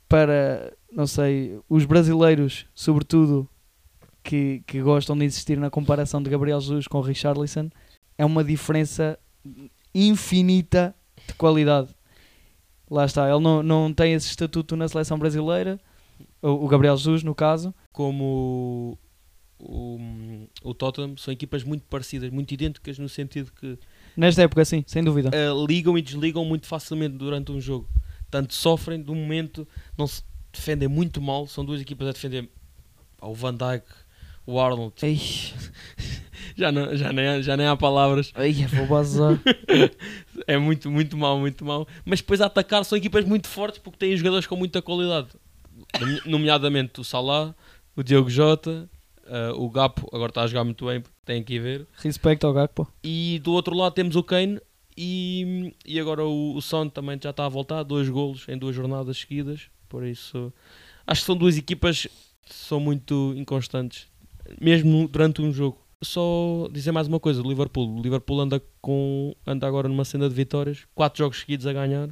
[0.09, 3.49] para, não sei, os brasileiros, sobretudo,
[4.23, 7.71] que, que gostam de insistir na comparação de Gabriel Jesus com Richarlison,
[8.19, 9.19] é uma diferença
[9.95, 10.95] infinita
[11.27, 11.89] de qualidade.
[12.91, 15.79] Lá está, ele não, não tem esse estatuto na seleção brasileira,
[16.41, 17.75] o, o Gabriel Jesus, no caso.
[17.93, 18.99] Como
[19.59, 19.99] o,
[20.63, 23.79] o Tottenham, são equipas muito parecidas, muito idênticas, no sentido que
[24.17, 25.31] Nesta época, sim, sem dúvida.
[25.33, 27.89] eh, ligam e desligam muito facilmente durante um jogo.
[28.31, 30.23] Tanto sofrem do momento, não se
[30.53, 31.47] defendem muito mal.
[31.47, 32.49] São duas equipas a defender
[33.21, 33.87] ao Van Dijk,
[34.47, 34.95] o Arnold.
[36.59, 38.33] Já, não, já, nem, há- já nem há palavras.
[38.77, 39.39] vou bazar.
[40.47, 41.87] É muito, muito mal, muito mal.
[42.05, 45.29] Mas depois a atacar são equipas muito fortes porque têm jogadores com muita qualidade.
[46.01, 47.55] Nome- Nomeadamente o Salah,
[47.97, 48.91] o Diogo Jota,
[49.27, 51.87] eh, o Gapo, agora está a jogar muito bem, tem que ir ver.
[51.97, 52.93] Respeito ao Gakpo.
[53.05, 54.61] E do outro lado temos o Kane
[54.97, 58.75] e, e agora o, o Son também já está a voltar, dois golos em duas
[58.75, 59.63] jornadas seguidas.
[59.89, 60.53] Por isso,
[61.07, 62.03] acho que são duas equipas
[62.45, 64.07] que são muito inconstantes,
[64.61, 65.79] mesmo durante um jogo.
[66.03, 67.99] Só dizer mais uma coisa do Liverpool.
[67.99, 72.09] O Liverpool anda, com, anda agora numa senda de vitórias, quatro jogos seguidos a ganhar.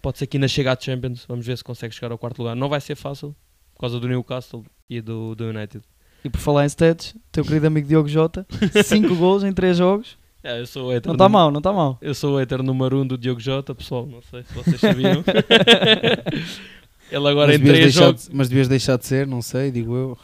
[0.00, 1.24] Pode ser que ainda chegue à Champions.
[1.28, 2.56] Vamos ver se consegue chegar ao quarto lugar.
[2.56, 3.34] Não vai ser fácil
[3.74, 5.82] por causa do Newcastle e do, do United.
[6.24, 8.46] E por falar em stats, teu querido amigo Diogo Jota,
[8.82, 10.16] 5 gols em 3 jogos.
[10.42, 11.98] É, eu sou o hater Não está mal, não está mal.
[12.00, 14.06] Eu sou o hater número 1 um do Diogo Jota, pessoal.
[14.06, 15.22] Não sei se vocês sabiam.
[17.12, 18.28] Ele agora mas, em devias 3 deixar jogos.
[18.28, 20.18] de, mas devias deixar de ser, não sei, digo eu.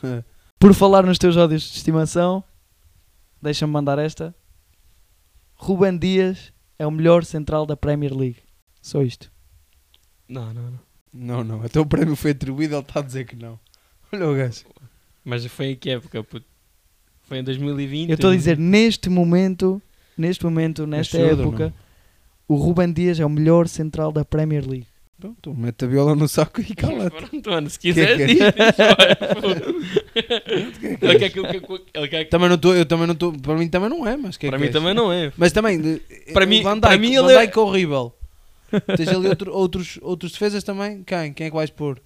[0.61, 2.45] Por falar nos teus ódios de estimação,
[3.41, 4.35] deixa-me mandar esta.
[5.55, 8.37] Ruben Dias é o melhor central da Premier League.
[8.83, 9.33] Só isto.
[10.29, 10.81] Não, não, não.
[11.13, 11.63] Não, não.
[11.63, 13.59] Até o prémio foi atribuído, ele está a dizer que não.
[14.13, 14.67] Olha o gajo.
[15.25, 16.23] Mas foi em que época?
[16.23, 16.45] puto?
[17.23, 18.11] Foi em 2020?
[18.11, 19.81] Eu estou a dizer, neste momento,
[20.15, 21.73] neste momento, nesta época,
[22.47, 24.87] o Ruben Dias é o melhor central da Premier League.
[25.21, 27.15] Pronto, mete a viola no saco e cala-te.
[27.15, 30.00] Pronto, mano, se quiser, Que é diz, que diz, vai, pô.
[30.15, 33.15] Ele quer que eu- que eu- ele quer que- Também não estou, eu também não
[33.15, 34.73] estou, para mim também não é, mas que é Para que mim és?
[34.75, 35.33] também não é.
[35.37, 36.01] Mas também, de-
[36.33, 38.15] Para mim- Van para Dijk, mim o ele Van é- Dijk horrível.
[38.97, 41.03] Tens ali outro- outros, outros defesas também?
[41.05, 41.33] Quem?
[41.33, 42.01] Quem é que vais pôr?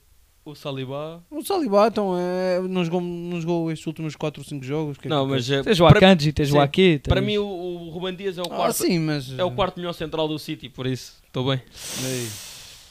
[0.47, 1.23] O Saliba.
[1.31, 4.99] O Saliba, então, é, não, jogou, não jogou estes últimos 4 ou 5 jogos.
[4.99, 6.57] que é Não, que mas eh, Tens o para, Akanji, tens sim.
[6.57, 7.01] o Aki.
[7.09, 8.75] para tens- mim o, o Ruben Dias é o Ah, quarto.
[8.77, 9.39] sim, mas...
[9.39, 11.63] É o quarto melhor central do City, por isso estou bem.
[12.05, 12.29] Ei.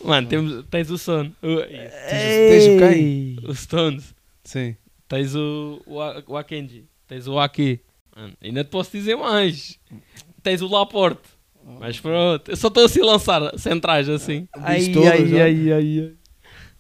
[0.04, 1.56] Mano, temos, tens o Son, o,
[2.10, 3.38] tens o quem?
[3.47, 4.76] O Stones, Sim.
[5.13, 7.80] Tens o, o, o Akenji, tens o Aki.
[8.15, 9.80] Mano, ainda te posso dizer mais.
[10.41, 11.21] Tens o Laporte.
[11.80, 14.47] Mas pronto, eu só estou assim a lançar centrais assim.
[14.54, 16.13] Ai, Diz todas, ai, ai, ai, ai.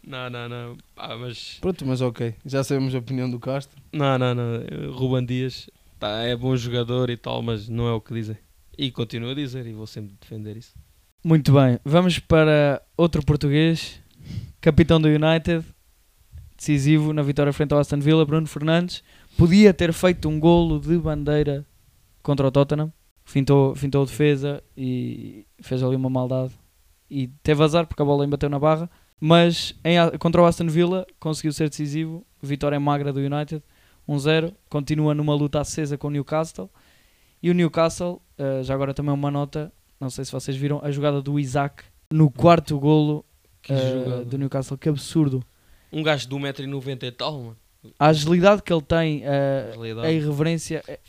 [0.05, 0.77] Não, não, não.
[0.97, 1.59] Ah, mas.
[1.61, 2.35] Pronto, mas ok.
[2.45, 3.81] Já sabemos a opinião do Castro.
[3.93, 4.91] Não, não, não.
[4.91, 5.69] Ruban Dias
[5.99, 8.37] tá, é bom jogador e tal, mas não é o que dizem.
[8.77, 10.73] E continuo a dizer e vou sempre defender isso.
[11.23, 14.01] Muito bem, vamos para outro português,
[14.59, 15.63] capitão do United,
[16.63, 19.03] decisivo na vitória frente ao Aston Villa, Bruno Fernandes.
[19.37, 21.65] Podia ter feito um golo de bandeira
[22.21, 22.91] contra o Tottenham,
[23.25, 26.53] fintou, fintou a defesa e fez ali uma maldade.
[27.09, 31.05] E teve azar porque a bola embateu na barra, mas em contra o Aston Villa
[31.19, 32.25] conseguiu ser decisivo.
[32.41, 33.61] Vitória magra do United,
[34.07, 34.53] 1-0.
[34.69, 36.69] Continua numa luta acesa com o Newcastle.
[37.41, 40.89] E o Newcastle, eh, já agora também uma nota, não sei se vocês viram a
[40.91, 43.25] jogada do Isaac no quarto golo
[43.67, 44.25] jogada.
[44.25, 45.43] do Newcastle, que absurdo.
[45.93, 47.57] Um gajo de 1,90m e tal, mano.
[47.99, 50.07] A agilidade que ele tem, eh, Realidade.
[50.07, 50.99] a irreverência, é,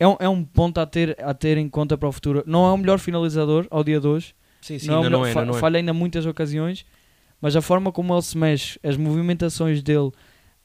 [0.00, 2.42] é um, é um ponto a ter, a ter em conta para o futuro.
[2.46, 5.20] Não é o melhor finalizador ao dia de hoje, Sim, sim, não é ainda não
[5.20, 5.58] melhor- é, fa- não é.
[5.60, 6.86] falha ainda muitas ocasiões,
[7.40, 10.10] mas a forma como ele se mexe, as movimentações dele,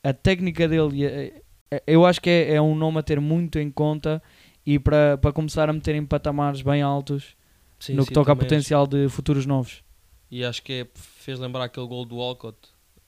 [0.03, 3.19] a técnica dele, e a- a- eu acho que é, é um nome a ter
[3.19, 4.23] muito em conta
[4.65, 7.35] e para, para começar a meter em patamares bem altos
[7.79, 9.71] Sim, no sim, que toca a potencial de futuros novos.
[9.73, 9.83] acho.
[10.31, 12.57] E acho que é, fez lembrar aquele gol do Walcott,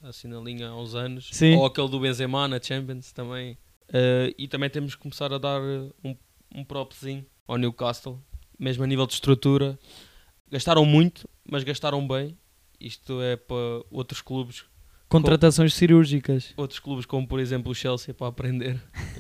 [0.02, 1.30] assim na linha há uns anos.
[1.32, 1.56] Sim.
[1.56, 3.58] Ou aquele do Benzema na Champions também.
[3.92, 6.16] Eh, e também temos que começar a dar eh, um,
[6.56, 8.20] um propzinho ao Newcastle,
[8.58, 9.78] mesmo a nível de estrutura.
[10.52, 12.38] Gastaram muito, mas gastaram bem.
[12.80, 13.56] Isto é para
[13.92, 14.66] outros clubes
[15.10, 16.54] contratações cirúrgicas.
[16.56, 18.80] Outros clubes, como por exemplo o Chelsea, para aprender.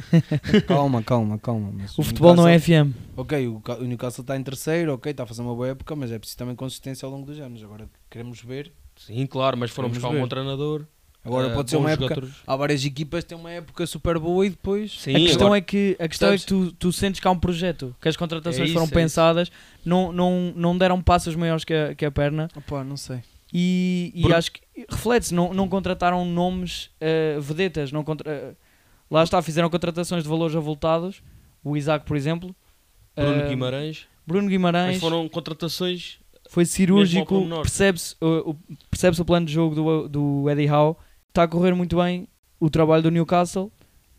[0.67, 1.71] Calma, calma, calma.
[1.73, 2.93] mas O futebol não é FM.
[3.17, 6.11] Ok, o o Newcastle está em terceiro, ok, está a fazer uma boa época, mas
[6.11, 7.63] é preciso também consistência ao longo dos anos.
[7.63, 8.71] Agora queremos ver.
[9.05, 10.21] Sim, claro, mas foram Vamos buscar um ver.
[10.21, 10.85] bom treinador.
[11.23, 12.13] Agora eh, pode ser uma época.
[12.15, 12.35] jogadores.
[12.47, 14.99] Há várias equipas que têm uma época super boa e depois.
[14.99, 17.31] Sim, a questão agora- é que, a questão é que tu, tu sentes que há
[17.31, 18.93] um projeto, que as contratações É isso, foram é isso.
[18.93, 19.51] pensadas,
[19.85, 23.19] não, não, não deram passos maiores que a, que a perna Opá, não sei.
[23.53, 28.53] e, e Por- acho que reflete-se, não, não contrataram nomes eh, vedetas, não contra, eh,
[29.11, 31.21] lá está, fizeram contratações de valores avultados,
[31.63, 32.55] o Isaac, por exemplo,
[33.15, 34.07] Bruno eh, Guimarães.
[34.25, 36.17] Bruno Mas Guimarães foram contratações.
[36.49, 38.57] Foi cirúrgico, percebe-se o, o-
[38.89, 40.95] percebe-se o plano de jogo do, do Eddie Howe,
[41.29, 42.27] está a correr muito bem
[42.59, 43.71] o trabalho do Newcastle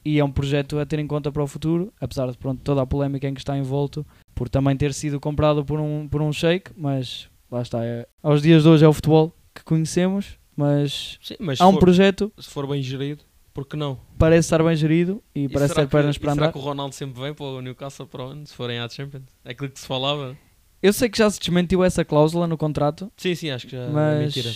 [0.05, 2.81] e é um projeto a ter em conta para o futuro, apesar de pronto, toda
[2.81, 6.33] a polémica em que está envolto, por também ter sido comprado por um, por um
[6.33, 11.19] shake, mas lá está, é, aos dias de hoje é o futebol que conhecemos, mas
[11.23, 13.99] Sim, mas há um for, projeto, se for bem gerido, por que não?
[14.17, 16.53] parece estar bem gerido e, E parece ter pernas que, para e será andar.
[16.53, 18.49] que o Ronaldo sempre vem para o Newcastle para onde?
[18.49, 19.25] Se forem à Champions?
[19.45, 20.37] É aquilo que se falava.
[20.83, 23.83] Eu sei que já se desmentiu essa cláusula no contrato, Sim, sim, acho que já
[23.83, 24.51] é mas mentira.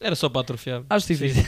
[0.00, 0.82] Era só para atrofiar.
[0.88, 1.42] acho difícil.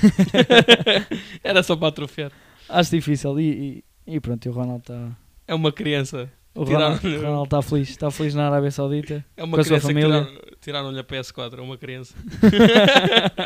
[1.44, 2.32] Era só para atrofiar.
[2.68, 5.16] acho difícil e, e, e pronto, e o Ronaldo está...
[5.46, 6.28] É uma criança.
[6.52, 9.24] O Ronaldo, está feliz, está feliz na Arábia Saudita.
[9.36, 10.24] É uma Com a sua criança família.
[10.24, 11.58] tiraram- tiraram-lhe a PS4.
[11.58, 12.12] É uma criança.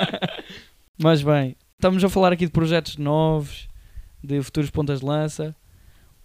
[0.98, 3.68] Mas bem, estamos a falar aqui de projetos novos,
[4.22, 5.54] de futuros pontas de lança.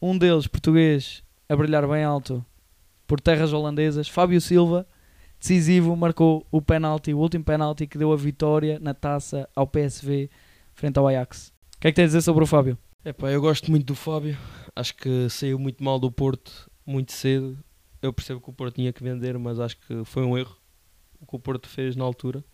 [0.02, 2.46] Um deles, português, a brilhar bem alto
[3.10, 4.86] por terras holandesas, Fábio Silva,
[5.40, 10.30] decisivo, marcou o penalti, o último penalti que deu a vitória na taça ao PSV
[10.76, 11.52] frente ao Ajax.
[11.76, 12.78] O que é que tens a dizer sobre o Fábio?
[13.04, 14.38] Epá, eu gosto muito do Fábio.
[14.76, 17.58] Acho que saiu muito mal do Porto muito cedo.
[18.00, 20.56] Eu percebo que o Porto tinha que vender, mas acho que foi um erro
[21.20, 22.46] o que o Porto fez na altura.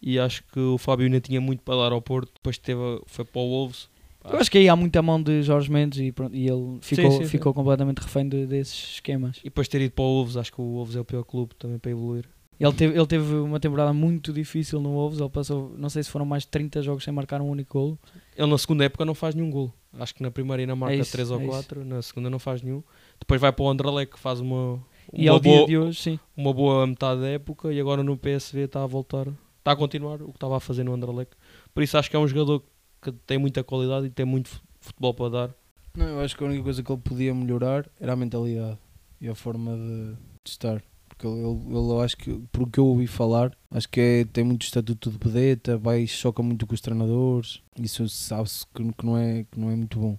[0.00, 2.30] E acho que o Fábio ainda tinha muito para dar ao Porto.
[2.34, 3.90] Depois teve, foi para o Wolves.
[4.28, 6.78] Pá, Eu acho que aí há muita mão de Jorge Mendes e, pronto, e ele
[6.80, 7.24] ficou, sim, sim.
[7.26, 9.38] ficou completamente refém de- desses esquemas.
[9.38, 11.54] E depois ter ido para o Wolves, acho que o Wolves é o pior clube
[11.58, 12.24] também para evoluir.
[12.60, 16.10] Ele teve, ele teve uma temporada muito difícil no Wolves, ele passou, não sei se
[16.10, 17.98] foram mais de 30 jogos sem marcar um único golo.
[18.36, 19.72] Ele na segunda época não faz nenhum gol.
[19.96, 21.50] Acho que na primeira ainda marca isso, 3 ou é isso.
[21.52, 22.82] 4, na segunda não faz nenhum.
[23.18, 24.80] Depois vai para o Anderlecht que faz uma,
[25.12, 29.28] uma, boa, hoje, uma boa metade da época e agora no PSV está a voltar,
[29.58, 31.36] está a continuar o que estava a fazer no Anderlecht.
[31.72, 32.66] Por isso acho que é um jogador que
[33.26, 35.54] tem muita qualidade e tem muito fu- futebol para dar.
[35.96, 38.78] Não, eu acho que a única coisa que ele podia melhorar era a mentalidade
[39.20, 40.82] e a forma de, de estar.
[41.08, 44.24] Porque ele, ele, ele, acho que, por o que eu ouvi falar, acho que é-
[44.24, 47.60] tem muito estatuto de pedeta, vai choca muito com os treinadores.
[47.80, 50.16] Isso sabe-se que, que não é, que não é muito bom.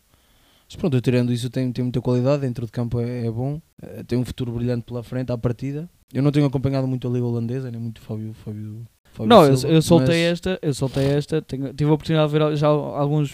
[0.67, 3.59] Mas pronto, eu tirando isso, tem, tem muita qualidade, dentro de campo é, é bom,
[3.81, 5.89] eh, tem um futuro brilhante pela frente à partida.
[6.13, 8.85] Eu não tenho acompanhado muito a Liga Holandesa, nem muito o Fábio, Fábio
[9.27, 12.55] Não, eu, eu soltei mas- esta, eu soltei esta, tenho- tive a oportunidade de ver
[12.55, 13.33] já alguns,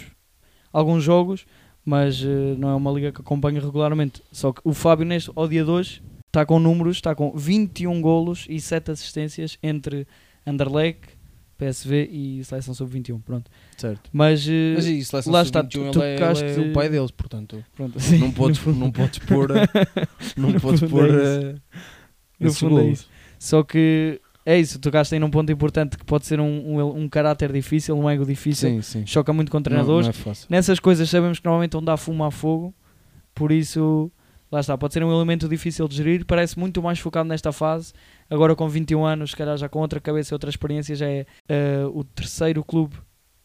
[0.74, 1.46] alguns jogos,
[1.84, 4.22] mas eh, não é uma liga que acompanho regularmente.
[4.32, 8.02] Só que o Fábio neste, ao dia de hoje, está com números, está com 21
[8.02, 10.08] golos e 7 assistências entre
[10.46, 11.16] Anderlecht,
[11.58, 13.50] PSV e Seleção Sub-21, pronto.
[13.78, 14.10] Certo.
[14.12, 16.90] Mas, eh, Mas e seleção lá está, sub-21, tu- ele, é, ele é o pai
[16.90, 17.64] deles, portanto.
[17.76, 19.50] pronto, sim, não podes, não podes pôr,
[20.36, 21.56] não no podes pôr é eh,
[22.40, 23.08] No fundo é isso.
[23.40, 26.46] Só que é isso, tocaste aí num ponto importante que pode ser um,
[26.80, 29.06] um, um caráter difícil, um ego difícil, Sim, sim.
[29.06, 30.06] choca muito com Não, treinadores.
[30.06, 30.48] não é fácil.
[30.50, 32.74] Nessas coisas sabemos que normalmente onde há fumo há fogo,
[33.34, 34.12] por isso,
[34.52, 37.92] lá está, pode ser um elemento difícil de gerir, parece muito mais focado nesta fase,
[38.30, 41.26] agora com 21 anos, se calhar já com outra cabeça e outra experiência, já é
[41.50, 42.96] eh, o terceiro clube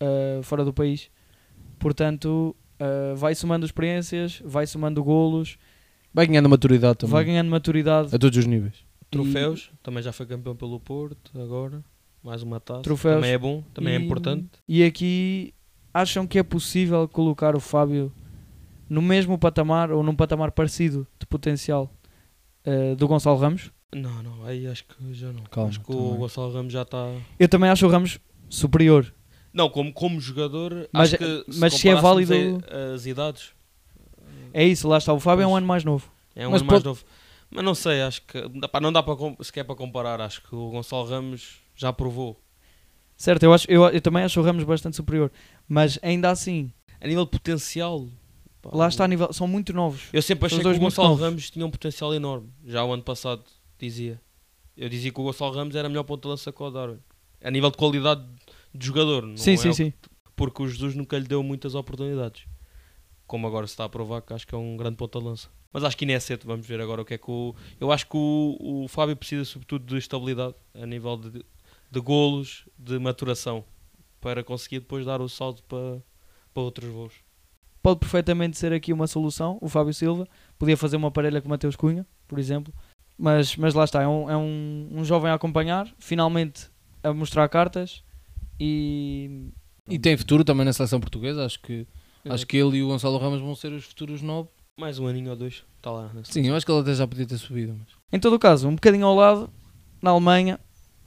[0.00, 1.10] eh, fora do país,
[1.78, 5.56] portanto, eh, vai somando experiências, vai somando golos,
[6.12, 7.12] Vai ganhando maturidade também.
[7.12, 8.74] vai ganhando maturidade, A todos os níveis.
[9.10, 11.82] Troféus, também já foi campeão pelo Porto, agora
[12.22, 12.82] mais uma taça.
[12.82, 13.16] Troféus.
[13.16, 14.48] Também é bom, também é E- importante.
[14.68, 15.54] E aqui
[15.92, 18.12] acham que é possível colocar o Fábio
[18.88, 21.90] no mesmo patamar ou num patamar parecido de potencial
[22.64, 23.70] eh, do Gonçalo Ramos?
[23.92, 25.42] Não, não, aí acho que já não.
[25.44, 26.16] Calma, acho que o também.
[26.18, 27.10] Gonçalo Ramos já está.
[27.38, 29.12] Eu também acho o Ramos superior.
[29.52, 32.32] Não, como, como jogador, Mas- acho que mas se é válido-
[32.70, 33.50] a- as idades,
[34.52, 35.12] É isso, lá está.
[35.12, 36.10] O Fábio é um ano mais novo.
[36.36, 37.04] é um Mas ano mais pode- novo.
[37.50, 40.20] Mas não sei, acho que pá, não dá para sequer para comparar.
[40.20, 42.40] Acho que o Gonçalo Ramos já provou.
[43.16, 45.30] Certo, eu, acho, eu, eu também acho o Ramos bastante superior.
[45.68, 48.06] Mas ainda assim, A nível de potencial,
[48.62, 49.32] pá, lá está a nível.
[49.32, 50.08] São muito novos.
[50.12, 51.14] Eu sempre achei que o Gonçalo.
[51.16, 52.48] Ramos tinha um potencial enorme.
[52.64, 53.42] Já o ano passado
[53.78, 54.20] dizia.
[54.76, 56.98] Eu dizia que o Gonçalo Ramos era a melhor ponta de lança que o Darwin.
[57.42, 58.24] A nível de qualidade
[58.74, 59.26] de jogador.
[59.26, 59.92] Não sim, é sim, sim.
[60.36, 62.44] Porque o Jesus nunca lhe deu muitas oportunidades.
[63.26, 65.48] Como agora se está a provar que acho que é um grande ponta de lança.
[65.72, 67.54] Mas acho que ainda é cedo, vamos ver agora o que é que o.
[67.78, 71.44] Eu acho que o, o Fábio precisa sobretudo de estabilidade a nível de,
[71.90, 73.64] de golos, de maturação.
[74.20, 76.02] para conseguir depois dar o salto para,
[76.52, 77.14] para outros voos.
[77.82, 80.28] Pode perfeitamente ser aqui uma solução, o Fábio Silva.
[80.58, 82.74] Podia fazer uma parelha com o Mateus Cunha, por exemplo.
[83.16, 86.70] Mas, mas lá está, é, um, é um, um jovem a acompanhar, finalmente
[87.02, 88.02] a mostrar cartas
[88.58, 89.50] e
[89.88, 91.44] E tem futuro também na seleção portuguesa.
[91.44, 91.86] Acho que,
[92.28, 94.52] acho que ele e o Gonçalo Ramos vão ser os futuros novos.
[94.80, 96.10] Mais um aninho ou dois, está lá.
[96.14, 97.74] nessa- Sim, eu acho que ele até já podia ter subido.
[97.78, 97.88] Mas...
[98.12, 99.50] Em todo o caso, um bocadinho ao lado,
[100.00, 100.58] na Alemanha,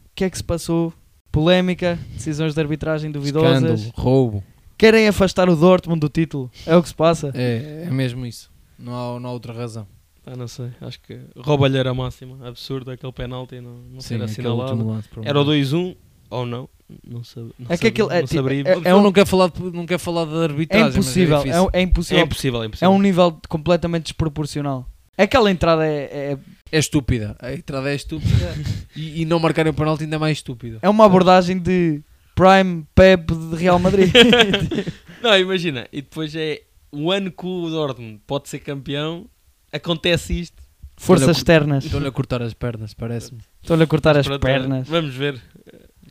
[0.06, 0.94] o que é que se passou?
[1.32, 3.64] Polémica, decisões de arbitragem duvidosas.
[3.82, 4.44] Escândalo, roubo.
[4.78, 6.52] Querem afastar o Dortmund do título.
[6.68, 7.32] É o que se passa.
[7.34, 8.52] É, é mesmo isso.
[8.78, 9.88] Não há, não há outra razão.
[10.26, 14.88] Ah, não sei, acho que roubalheira máxima, absurdo aquele penalti não, não Sim, ser assinalado.
[14.88, 15.54] lance, Era o favor.
[15.54, 15.98] 2-1
[16.34, 16.70] ou não?
[17.08, 19.62] Não, sabe, não, É que aquilo- é não tipo- é- Eu não quero falar de,
[19.72, 20.86] não quero falar de É arbitragem.
[20.88, 21.38] mas impossível.
[21.74, 22.20] É, é impossível.
[22.22, 22.92] é impossível, é É impossível.
[22.92, 24.88] um nível completamente desproporcional.
[25.18, 26.38] Aquela entrada é, é,
[26.72, 27.36] É estúpida.
[27.40, 28.54] A entrada é estúpida
[28.96, 30.80] e, e não marcarem o penalti ainda é mais estúpido.
[30.82, 32.02] é uma abordagem de
[32.36, 34.12] Prime Pep de Real Madrid.
[35.22, 39.26] Não, imagina, e depois é o ano que o Dortmund pode ser campeão,
[39.72, 40.62] acontece isto.
[40.98, 41.86] Forças externas.
[41.86, 43.40] Estou-lhe a cortar as pernas, parece-me.
[43.62, 44.88] Estou-lhe a cortar as Pronto, pernas.
[44.88, 45.42] Vamos ver.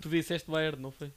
[0.02, 1.12] Tu disseste Bayern, não foi?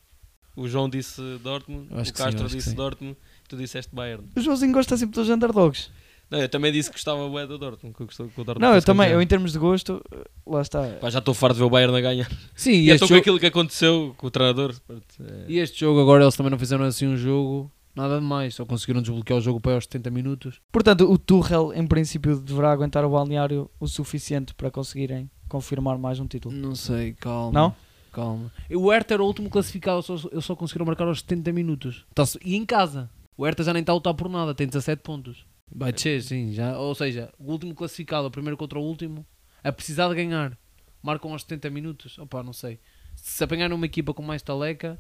[0.56, 2.76] O João disse Dortmund, o sim, Castro que disse sim.
[2.76, 3.18] Dortmund,
[3.50, 4.26] tu disseste Bayern.
[4.36, 5.90] O Joãozinho gosta sempre dos underdogs.
[6.32, 8.66] Não, eu também disse que gostava bué do Dortmund, que eu gostava que o Dortmund
[8.70, 9.10] Não, eu também.
[9.12, 10.02] Eu, em termos de gosto,
[10.48, 10.82] lá está.
[11.02, 12.32] Pá, já estou farto de ver o Bayern a ganhar.
[12.56, 14.74] Sim, E e estou com jogo, aquilo que aconteceu com o treinador.
[15.20, 18.56] É- e este jogo agora eles também não fizeram assim um jogo, nada de mais.
[18.56, 20.62] Só conseguiram desbloquear o jogo para aos 70 minutos.
[20.72, 26.20] Portanto, o Tuchel, em princípio, deverá aguentar o balneário o suficiente para conseguirem confirmar mais
[26.20, 26.56] um título.
[26.56, 27.52] Não sei, calma.
[27.52, 27.76] Não?
[28.16, 28.52] Calma.
[28.72, 32.06] O Hertha era o último classificado, só, eles só conseguiram marcar aos 70 minutos.
[32.16, 33.10] Tá-se- e em casa.
[33.38, 35.46] O Hertha já nem está a lutar por nada, tem 17 pontos.
[35.70, 36.54] Vai descer, sim.
[36.54, 39.26] Já, ou seja, o último classificado, o primeiro contra o último,
[39.64, 40.58] a precisar de ganhar.
[41.04, 42.18] Marcam aos 70 minutos.
[42.18, 42.80] Opa, não sei.
[43.16, 45.00] Se apanharem uma equipa com mais taleca,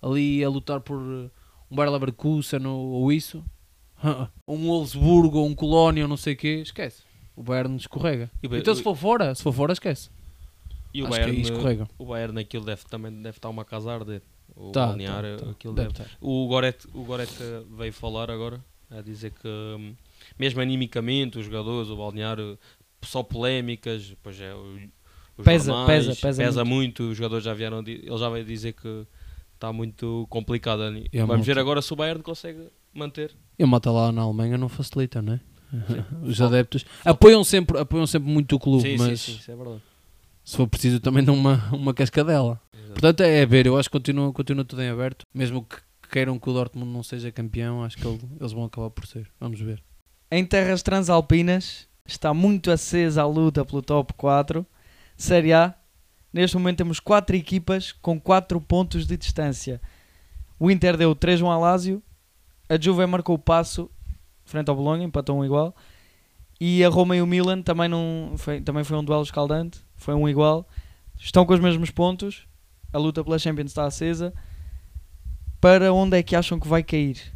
[0.00, 1.30] ali a lutar por uh,
[1.70, 3.44] um Bayer Leverkusen ou, ou isso,
[4.46, 7.02] ou um Wolfsburgo ou um Colónia ou não sei o quê, esquece.
[7.34, 8.30] O Bayern escorrega.
[8.42, 10.08] E Então se for fora, se for fora, esquece.
[10.94, 11.88] E o Acho aí Bayern, escorrega.
[11.98, 14.22] o Bayern aquilo deve, também deve estar uma casa a arder.
[14.54, 15.50] O Tá, balneário, tá, tá.
[15.50, 16.02] aquilo Deve deve.
[16.04, 16.16] estar.
[16.20, 19.94] O Goretzka, o Goretzka veio falar agora, a dizer que hum,
[20.38, 22.56] mesmo animicamente os jogadores, o balneário,
[23.02, 24.76] só polémicas, pois é, o-
[25.36, 27.02] os Pesa, pesa, pesa muito.
[27.10, 29.04] os jogadores já vieram, ele já veio dizer que
[29.54, 30.80] está muito complicado.
[31.26, 33.34] Vamos ver agora se o Bayern consegue manter.
[33.58, 35.40] E a malta lá na Alemanha não facilita, não é?
[36.22, 39.56] Os adeptos apoiam sempre, apoiam sempre muito o clube, sim, mas sim, sim, isso é
[39.56, 39.82] verdade.
[40.44, 42.60] Se for preciso também dão uma, uma cascadela.
[42.72, 42.92] Exato.
[42.92, 45.24] Portanto, é ver, eu acho que continua, continua tudo em aberto.
[45.34, 45.76] Mesmo que
[46.10, 49.28] queiram que o Dortmund não seja campeão, acho que ele- eles vão acabar por ser.
[49.40, 49.82] Vamos ver.
[50.30, 54.66] Em terras transalpinas está muito acesa a luta pelo top 4.
[55.16, 55.74] Série A.
[56.32, 59.80] Neste momento temos 4 equipas com 4 pontos de distância.
[60.58, 62.02] O Inter deu 3-1 ao Lazio.
[62.68, 63.88] A Juve marcou o passo
[64.44, 65.74] frente ao Bolonha, empatou um igual.
[66.60, 69.80] E a Roma e o Milan também, não foi, também foi um duelo escaldante.
[70.04, 70.68] Foi um igual.
[71.18, 72.46] Estão com os mesmos pontos.
[72.92, 74.34] A luta pela Champions está acesa.
[75.58, 77.32] Para onde é que acham que vai cair?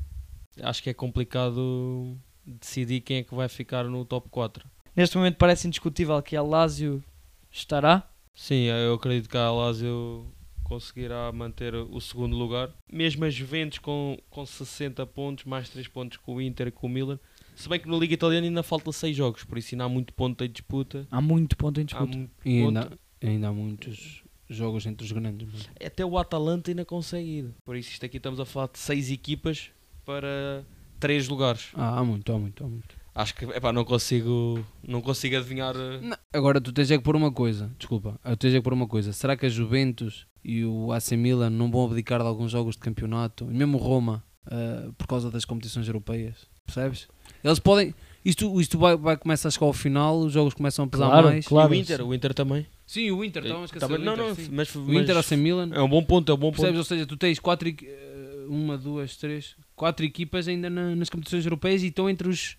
[0.60, 4.68] Acho que é complicado decidir quem é que vai ficar no top 4.
[4.94, 7.02] Neste momento parece indiscutível que a Lazio
[7.50, 8.06] estará.
[8.34, 10.30] Sim, eu acredito que a Lazio
[10.62, 12.70] conseguirá manter o segundo lugar.
[12.92, 16.86] Mesmo a Juventus com, com 60 pontos, mais 3 pontos com o Inter e com
[16.86, 17.18] o Milan.
[17.58, 20.12] Se bem que na Liga Italiana ainda falta 6 jogos, por isso ainda há muito
[20.14, 21.06] ponto em disputa.
[21.10, 22.16] Há muito ponto em Há disputa.
[22.16, 22.98] muito E ainda, ponto.
[23.22, 25.48] ainda há muitos jogos entre os grandes.
[25.52, 27.50] mas- Até o Atalanta ainda consegue ir.
[27.64, 29.70] Por isso isto aqui estamos a falar de 6 equipas
[30.04, 30.64] para
[31.00, 31.70] 3 lugares.
[31.74, 32.96] Ah, há muito, há muito, há muito.
[33.14, 35.74] Acho que epá, não consigo não consigo adivinhar.
[35.74, 38.62] eh, Não, Agora tu tens é que pôr uma coisa, desculpa, tu tens é que
[38.62, 39.12] pôr uma coisa.
[39.12, 42.80] Será que a Juventus e o AC Milan não vão abdicar de alguns jogos de
[42.80, 43.44] campeonato?
[43.50, 46.46] E mesmo o Roma, ah, por causa das competições europeias?
[46.72, 47.08] Percebes?
[47.42, 47.94] Eles podem.
[48.24, 51.26] Isto, isto vai, vai começar a chegar ao final, os jogos começam a pesar Claro,
[51.28, 51.46] mais.
[51.46, 51.72] claro.
[51.74, 52.66] e o Inter, o Inter também.
[52.86, 53.86] Sim, o Inter, estava a esquecer.
[53.88, 54.48] Também- o não, Inter, não, sim.
[54.52, 55.70] mas, O Inter mas AC Milan.
[55.72, 56.56] é um bom ponto, é um bom ponto.
[56.56, 56.78] Percebes?
[56.78, 61.44] Ou seja, tu tens quatro, eh, uma, duas, três, quatro equipas ainda na- nas competições
[61.46, 62.56] europeias e estão entre os,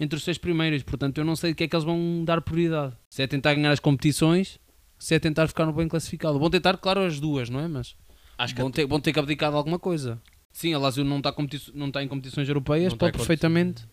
[0.00, 0.82] entre os seis primeiros.
[0.82, 2.94] Portanto, eu não sei o que é que eles vão dar prioridade.
[3.10, 4.58] Se é tentar ganhar as competições,
[4.98, 6.38] se é tentar ficar no bem classificado.
[6.40, 7.68] Vão tentar, claro, as duas, não é?
[7.68, 7.94] Mas
[8.36, 10.20] Acho que vão, ter, vão ter que abdicar de alguma coisa.
[10.52, 13.84] Sim, a Lazio não está, competi- não está em competições europeias, Não pode em perfeitamente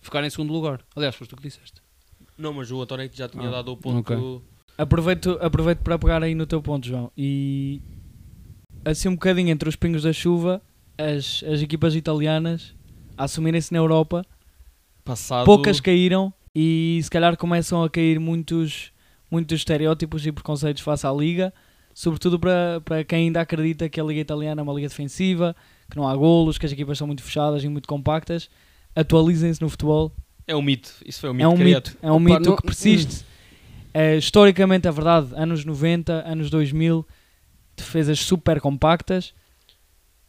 [0.00, 0.80] ficar em segundo lugar.
[0.96, 1.80] Aliás, foste tu que disseste.
[2.36, 3.98] Não, mas o António já tinha Ah, dado o ponto.
[4.00, 4.42] ok.
[4.78, 7.12] Aproveito, aproveito para pegar aí no teu ponto, João.
[7.16, 7.82] E
[8.84, 10.62] assim um bocadinho entre os pingos da chuva,
[10.96, 12.74] as, as equipas italianas
[13.16, 14.24] a assumirem-se na Europa,
[15.04, 15.44] Passado.
[15.44, 18.90] poucas caíram e se calhar começam a cair muitos,
[19.30, 21.52] muitos estereótipos e preconceitos face à liga.
[21.92, 25.54] sobretudo para, para quem ainda acredita que a Liga Italiana é uma liga defensiva,
[25.90, 28.48] que não há golos, que as equipas são muito fechadas e muito compactas.
[28.94, 30.12] Atualizem-se no futebol.
[30.46, 30.92] É um mito.
[31.04, 31.86] Isso foi um mito É um criado.
[31.88, 33.24] mito, é um Opa, mito não- que persiste.
[33.92, 37.04] É, historicamente é verdade, anos 90, anos 2000,
[37.76, 39.34] defesas super compactas.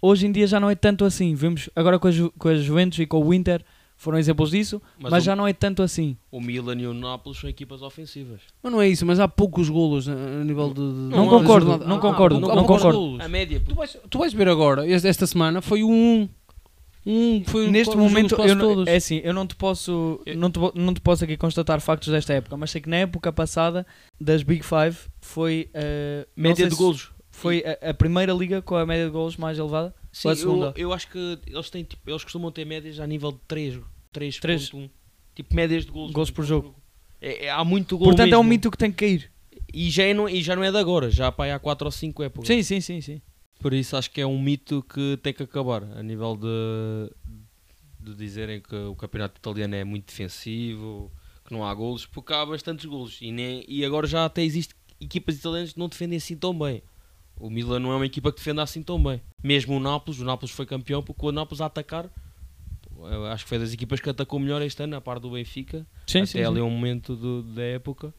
[0.01, 1.36] Hoje em dia já não é tanto assim.
[1.36, 3.64] Vemos agora com a, Ju- com a Juventus e com o Inter
[4.02, 6.18] foram exemplos disso, mas, Mas, o, já não é tanto assim.
[6.32, 8.41] o Milan e o Nápoles são equipas ofensivas.
[8.64, 10.76] Mas não é isso, mas há poucos golos a a nível de.
[10.82, 12.97] de- Não concordo, não Ah, concordo, há não poucos concordo.
[12.99, 13.20] golos.
[13.22, 13.62] A média.
[13.68, 16.28] Tu vais, tu vais ver agora, esta semana foi um.
[17.06, 18.88] Um foi Neste momento, eu não, todos.
[18.88, 22.34] é assim, eu não te, posso, não, te, não te posso aqui constatar factos desta
[22.34, 23.88] época, mas sei que na época passada,
[24.20, 27.10] das Big Five, foi, não Média de golos.
[27.32, 29.95] foi a, a primeira liga com a média de golos mais elevada.
[30.12, 30.74] Sim, Ou a eu, segunda?
[30.78, 33.80] eu acho que eles têm tipo, eles costumam ter médias a nível de 3,
[34.12, 34.72] 3, Três.
[35.34, 36.12] Tipo médias de golos.
[36.12, 36.76] Golos por jogo.
[37.22, 38.49] É, é- há muito gol Portanto, é um mesmo.
[38.49, 39.32] mito que tem que cair.
[39.74, 41.91] E já, é, não, e já não é de agora, já pá, há 4 ou
[41.91, 42.47] 5 épocas.
[42.47, 43.22] Sim, sim, sim, sim.
[43.59, 47.14] Por isso acho que é um mito que tem que acabar a nível de,
[47.99, 51.09] de dizerem que o campeonato italiano é muito defensivo,
[51.45, 53.18] que não há golos, porque há bastantes golos.
[53.22, 56.82] E, nem, e agora já até existem equipas italianas que não defendem assim tão bem.
[57.39, 59.22] O Milan não é uma equipa que defenda assim tão bem.
[59.41, 62.09] Mesmo o Nápoles, o Nápoles foi campeão porque o Nápoles a atacar,
[63.32, 65.86] acho que foi das equipas que atacou melhor este ano, a par do Benfica.
[66.08, 66.43] sim, até sim, sim.
[66.43, 68.14] ali um momento do- da época.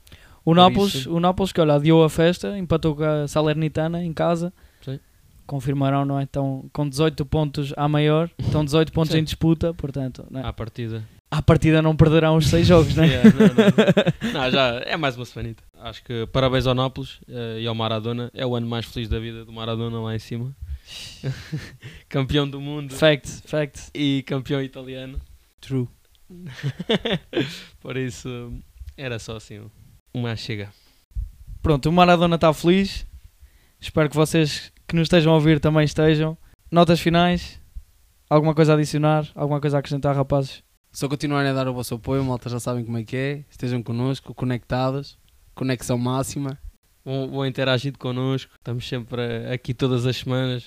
[0.44, 4.12] O, Nápoles, isso- o Nápoles que olha, adiou a festa, empatou com a Salernitana em
[4.12, 4.52] casa.
[4.84, 4.98] Sim.
[5.46, 6.22] Confirmarão, não é?
[6.22, 9.18] Então, com 18 pontos à maior, estão 18 pontos Sim.
[9.18, 10.46] em disputa, portanto, não é?
[10.46, 11.04] À partida.
[11.30, 13.08] à partida não perderão os 6 jogos, não é?
[13.08, 14.42] Yeah, não, não.
[14.42, 15.62] Não, já é mais uma semanita.
[15.80, 18.30] Acho que parabéns ao Nápoles eh, e ao Maradona.
[18.34, 20.54] É o ano mais feliz da vida do Maradona lá em cima.
[22.08, 23.90] campeão do mundo Facts, facts.
[23.94, 25.20] e campeão italiano.
[25.60, 25.88] True.
[27.80, 28.52] Por isso,
[28.96, 29.60] era só assim
[30.14, 30.72] uma chega.
[31.62, 33.06] Pronto, o Maradona está feliz.
[33.80, 36.36] Espero que vocês que nos estejam a ouvir também estejam.
[36.70, 37.60] Notas finais?
[38.28, 39.30] Alguma coisa a adicionar?
[39.34, 40.62] Alguma coisa a acrescentar, rapazes?
[40.90, 43.44] Só continuarem a dar o vosso apoio, malta já sabem como é que é.
[43.50, 45.18] Estejam connosco, conectados.
[45.54, 46.58] Conexão máxima.
[47.04, 48.52] Vão, vão interagir connosco.
[48.56, 49.20] Estamos sempre
[49.52, 50.64] aqui todas as semanas.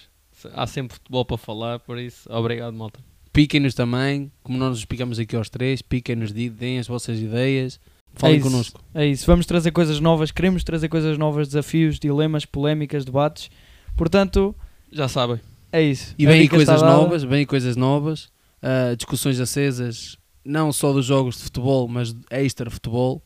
[0.53, 2.99] Há sempre futebol para falar, por isso, obrigado, malta.
[3.31, 5.81] Piquem-nos também, como nós nos picamos aqui aos três.
[5.81, 7.79] Piquem-nos, de- deem as vossas ideias.
[8.13, 8.83] Falem é isso, connosco.
[8.93, 9.25] É isso.
[9.25, 10.31] Vamos trazer coisas novas.
[10.31, 13.49] Queremos trazer coisas novas, desafios, dilemas, polémicas, debates.
[13.97, 14.55] Portanto,
[14.91, 15.39] Já sabem.
[15.71, 16.13] é isso.
[16.17, 18.29] E A vem aí coisas novas, aí coisas novas.
[18.61, 23.21] ah, discussões acesas, não só dos jogos de futebol, mas de extra futebol.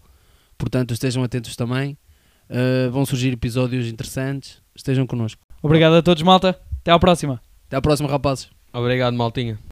[0.58, 1.98] Portanto, estejam atentos também.
[2.50, 4.62] Ah, vão surgir episódios interessantes.
[4.76, 5.42] Estejam connosco.
[5.62, 6.60] Obrigado a todos, malta.
[6.82, 7.42] Até à próxima.
[7.68, 8.50] Até à próxima, rapazes.
[8.74, 9.60] Obrigado, maltinha.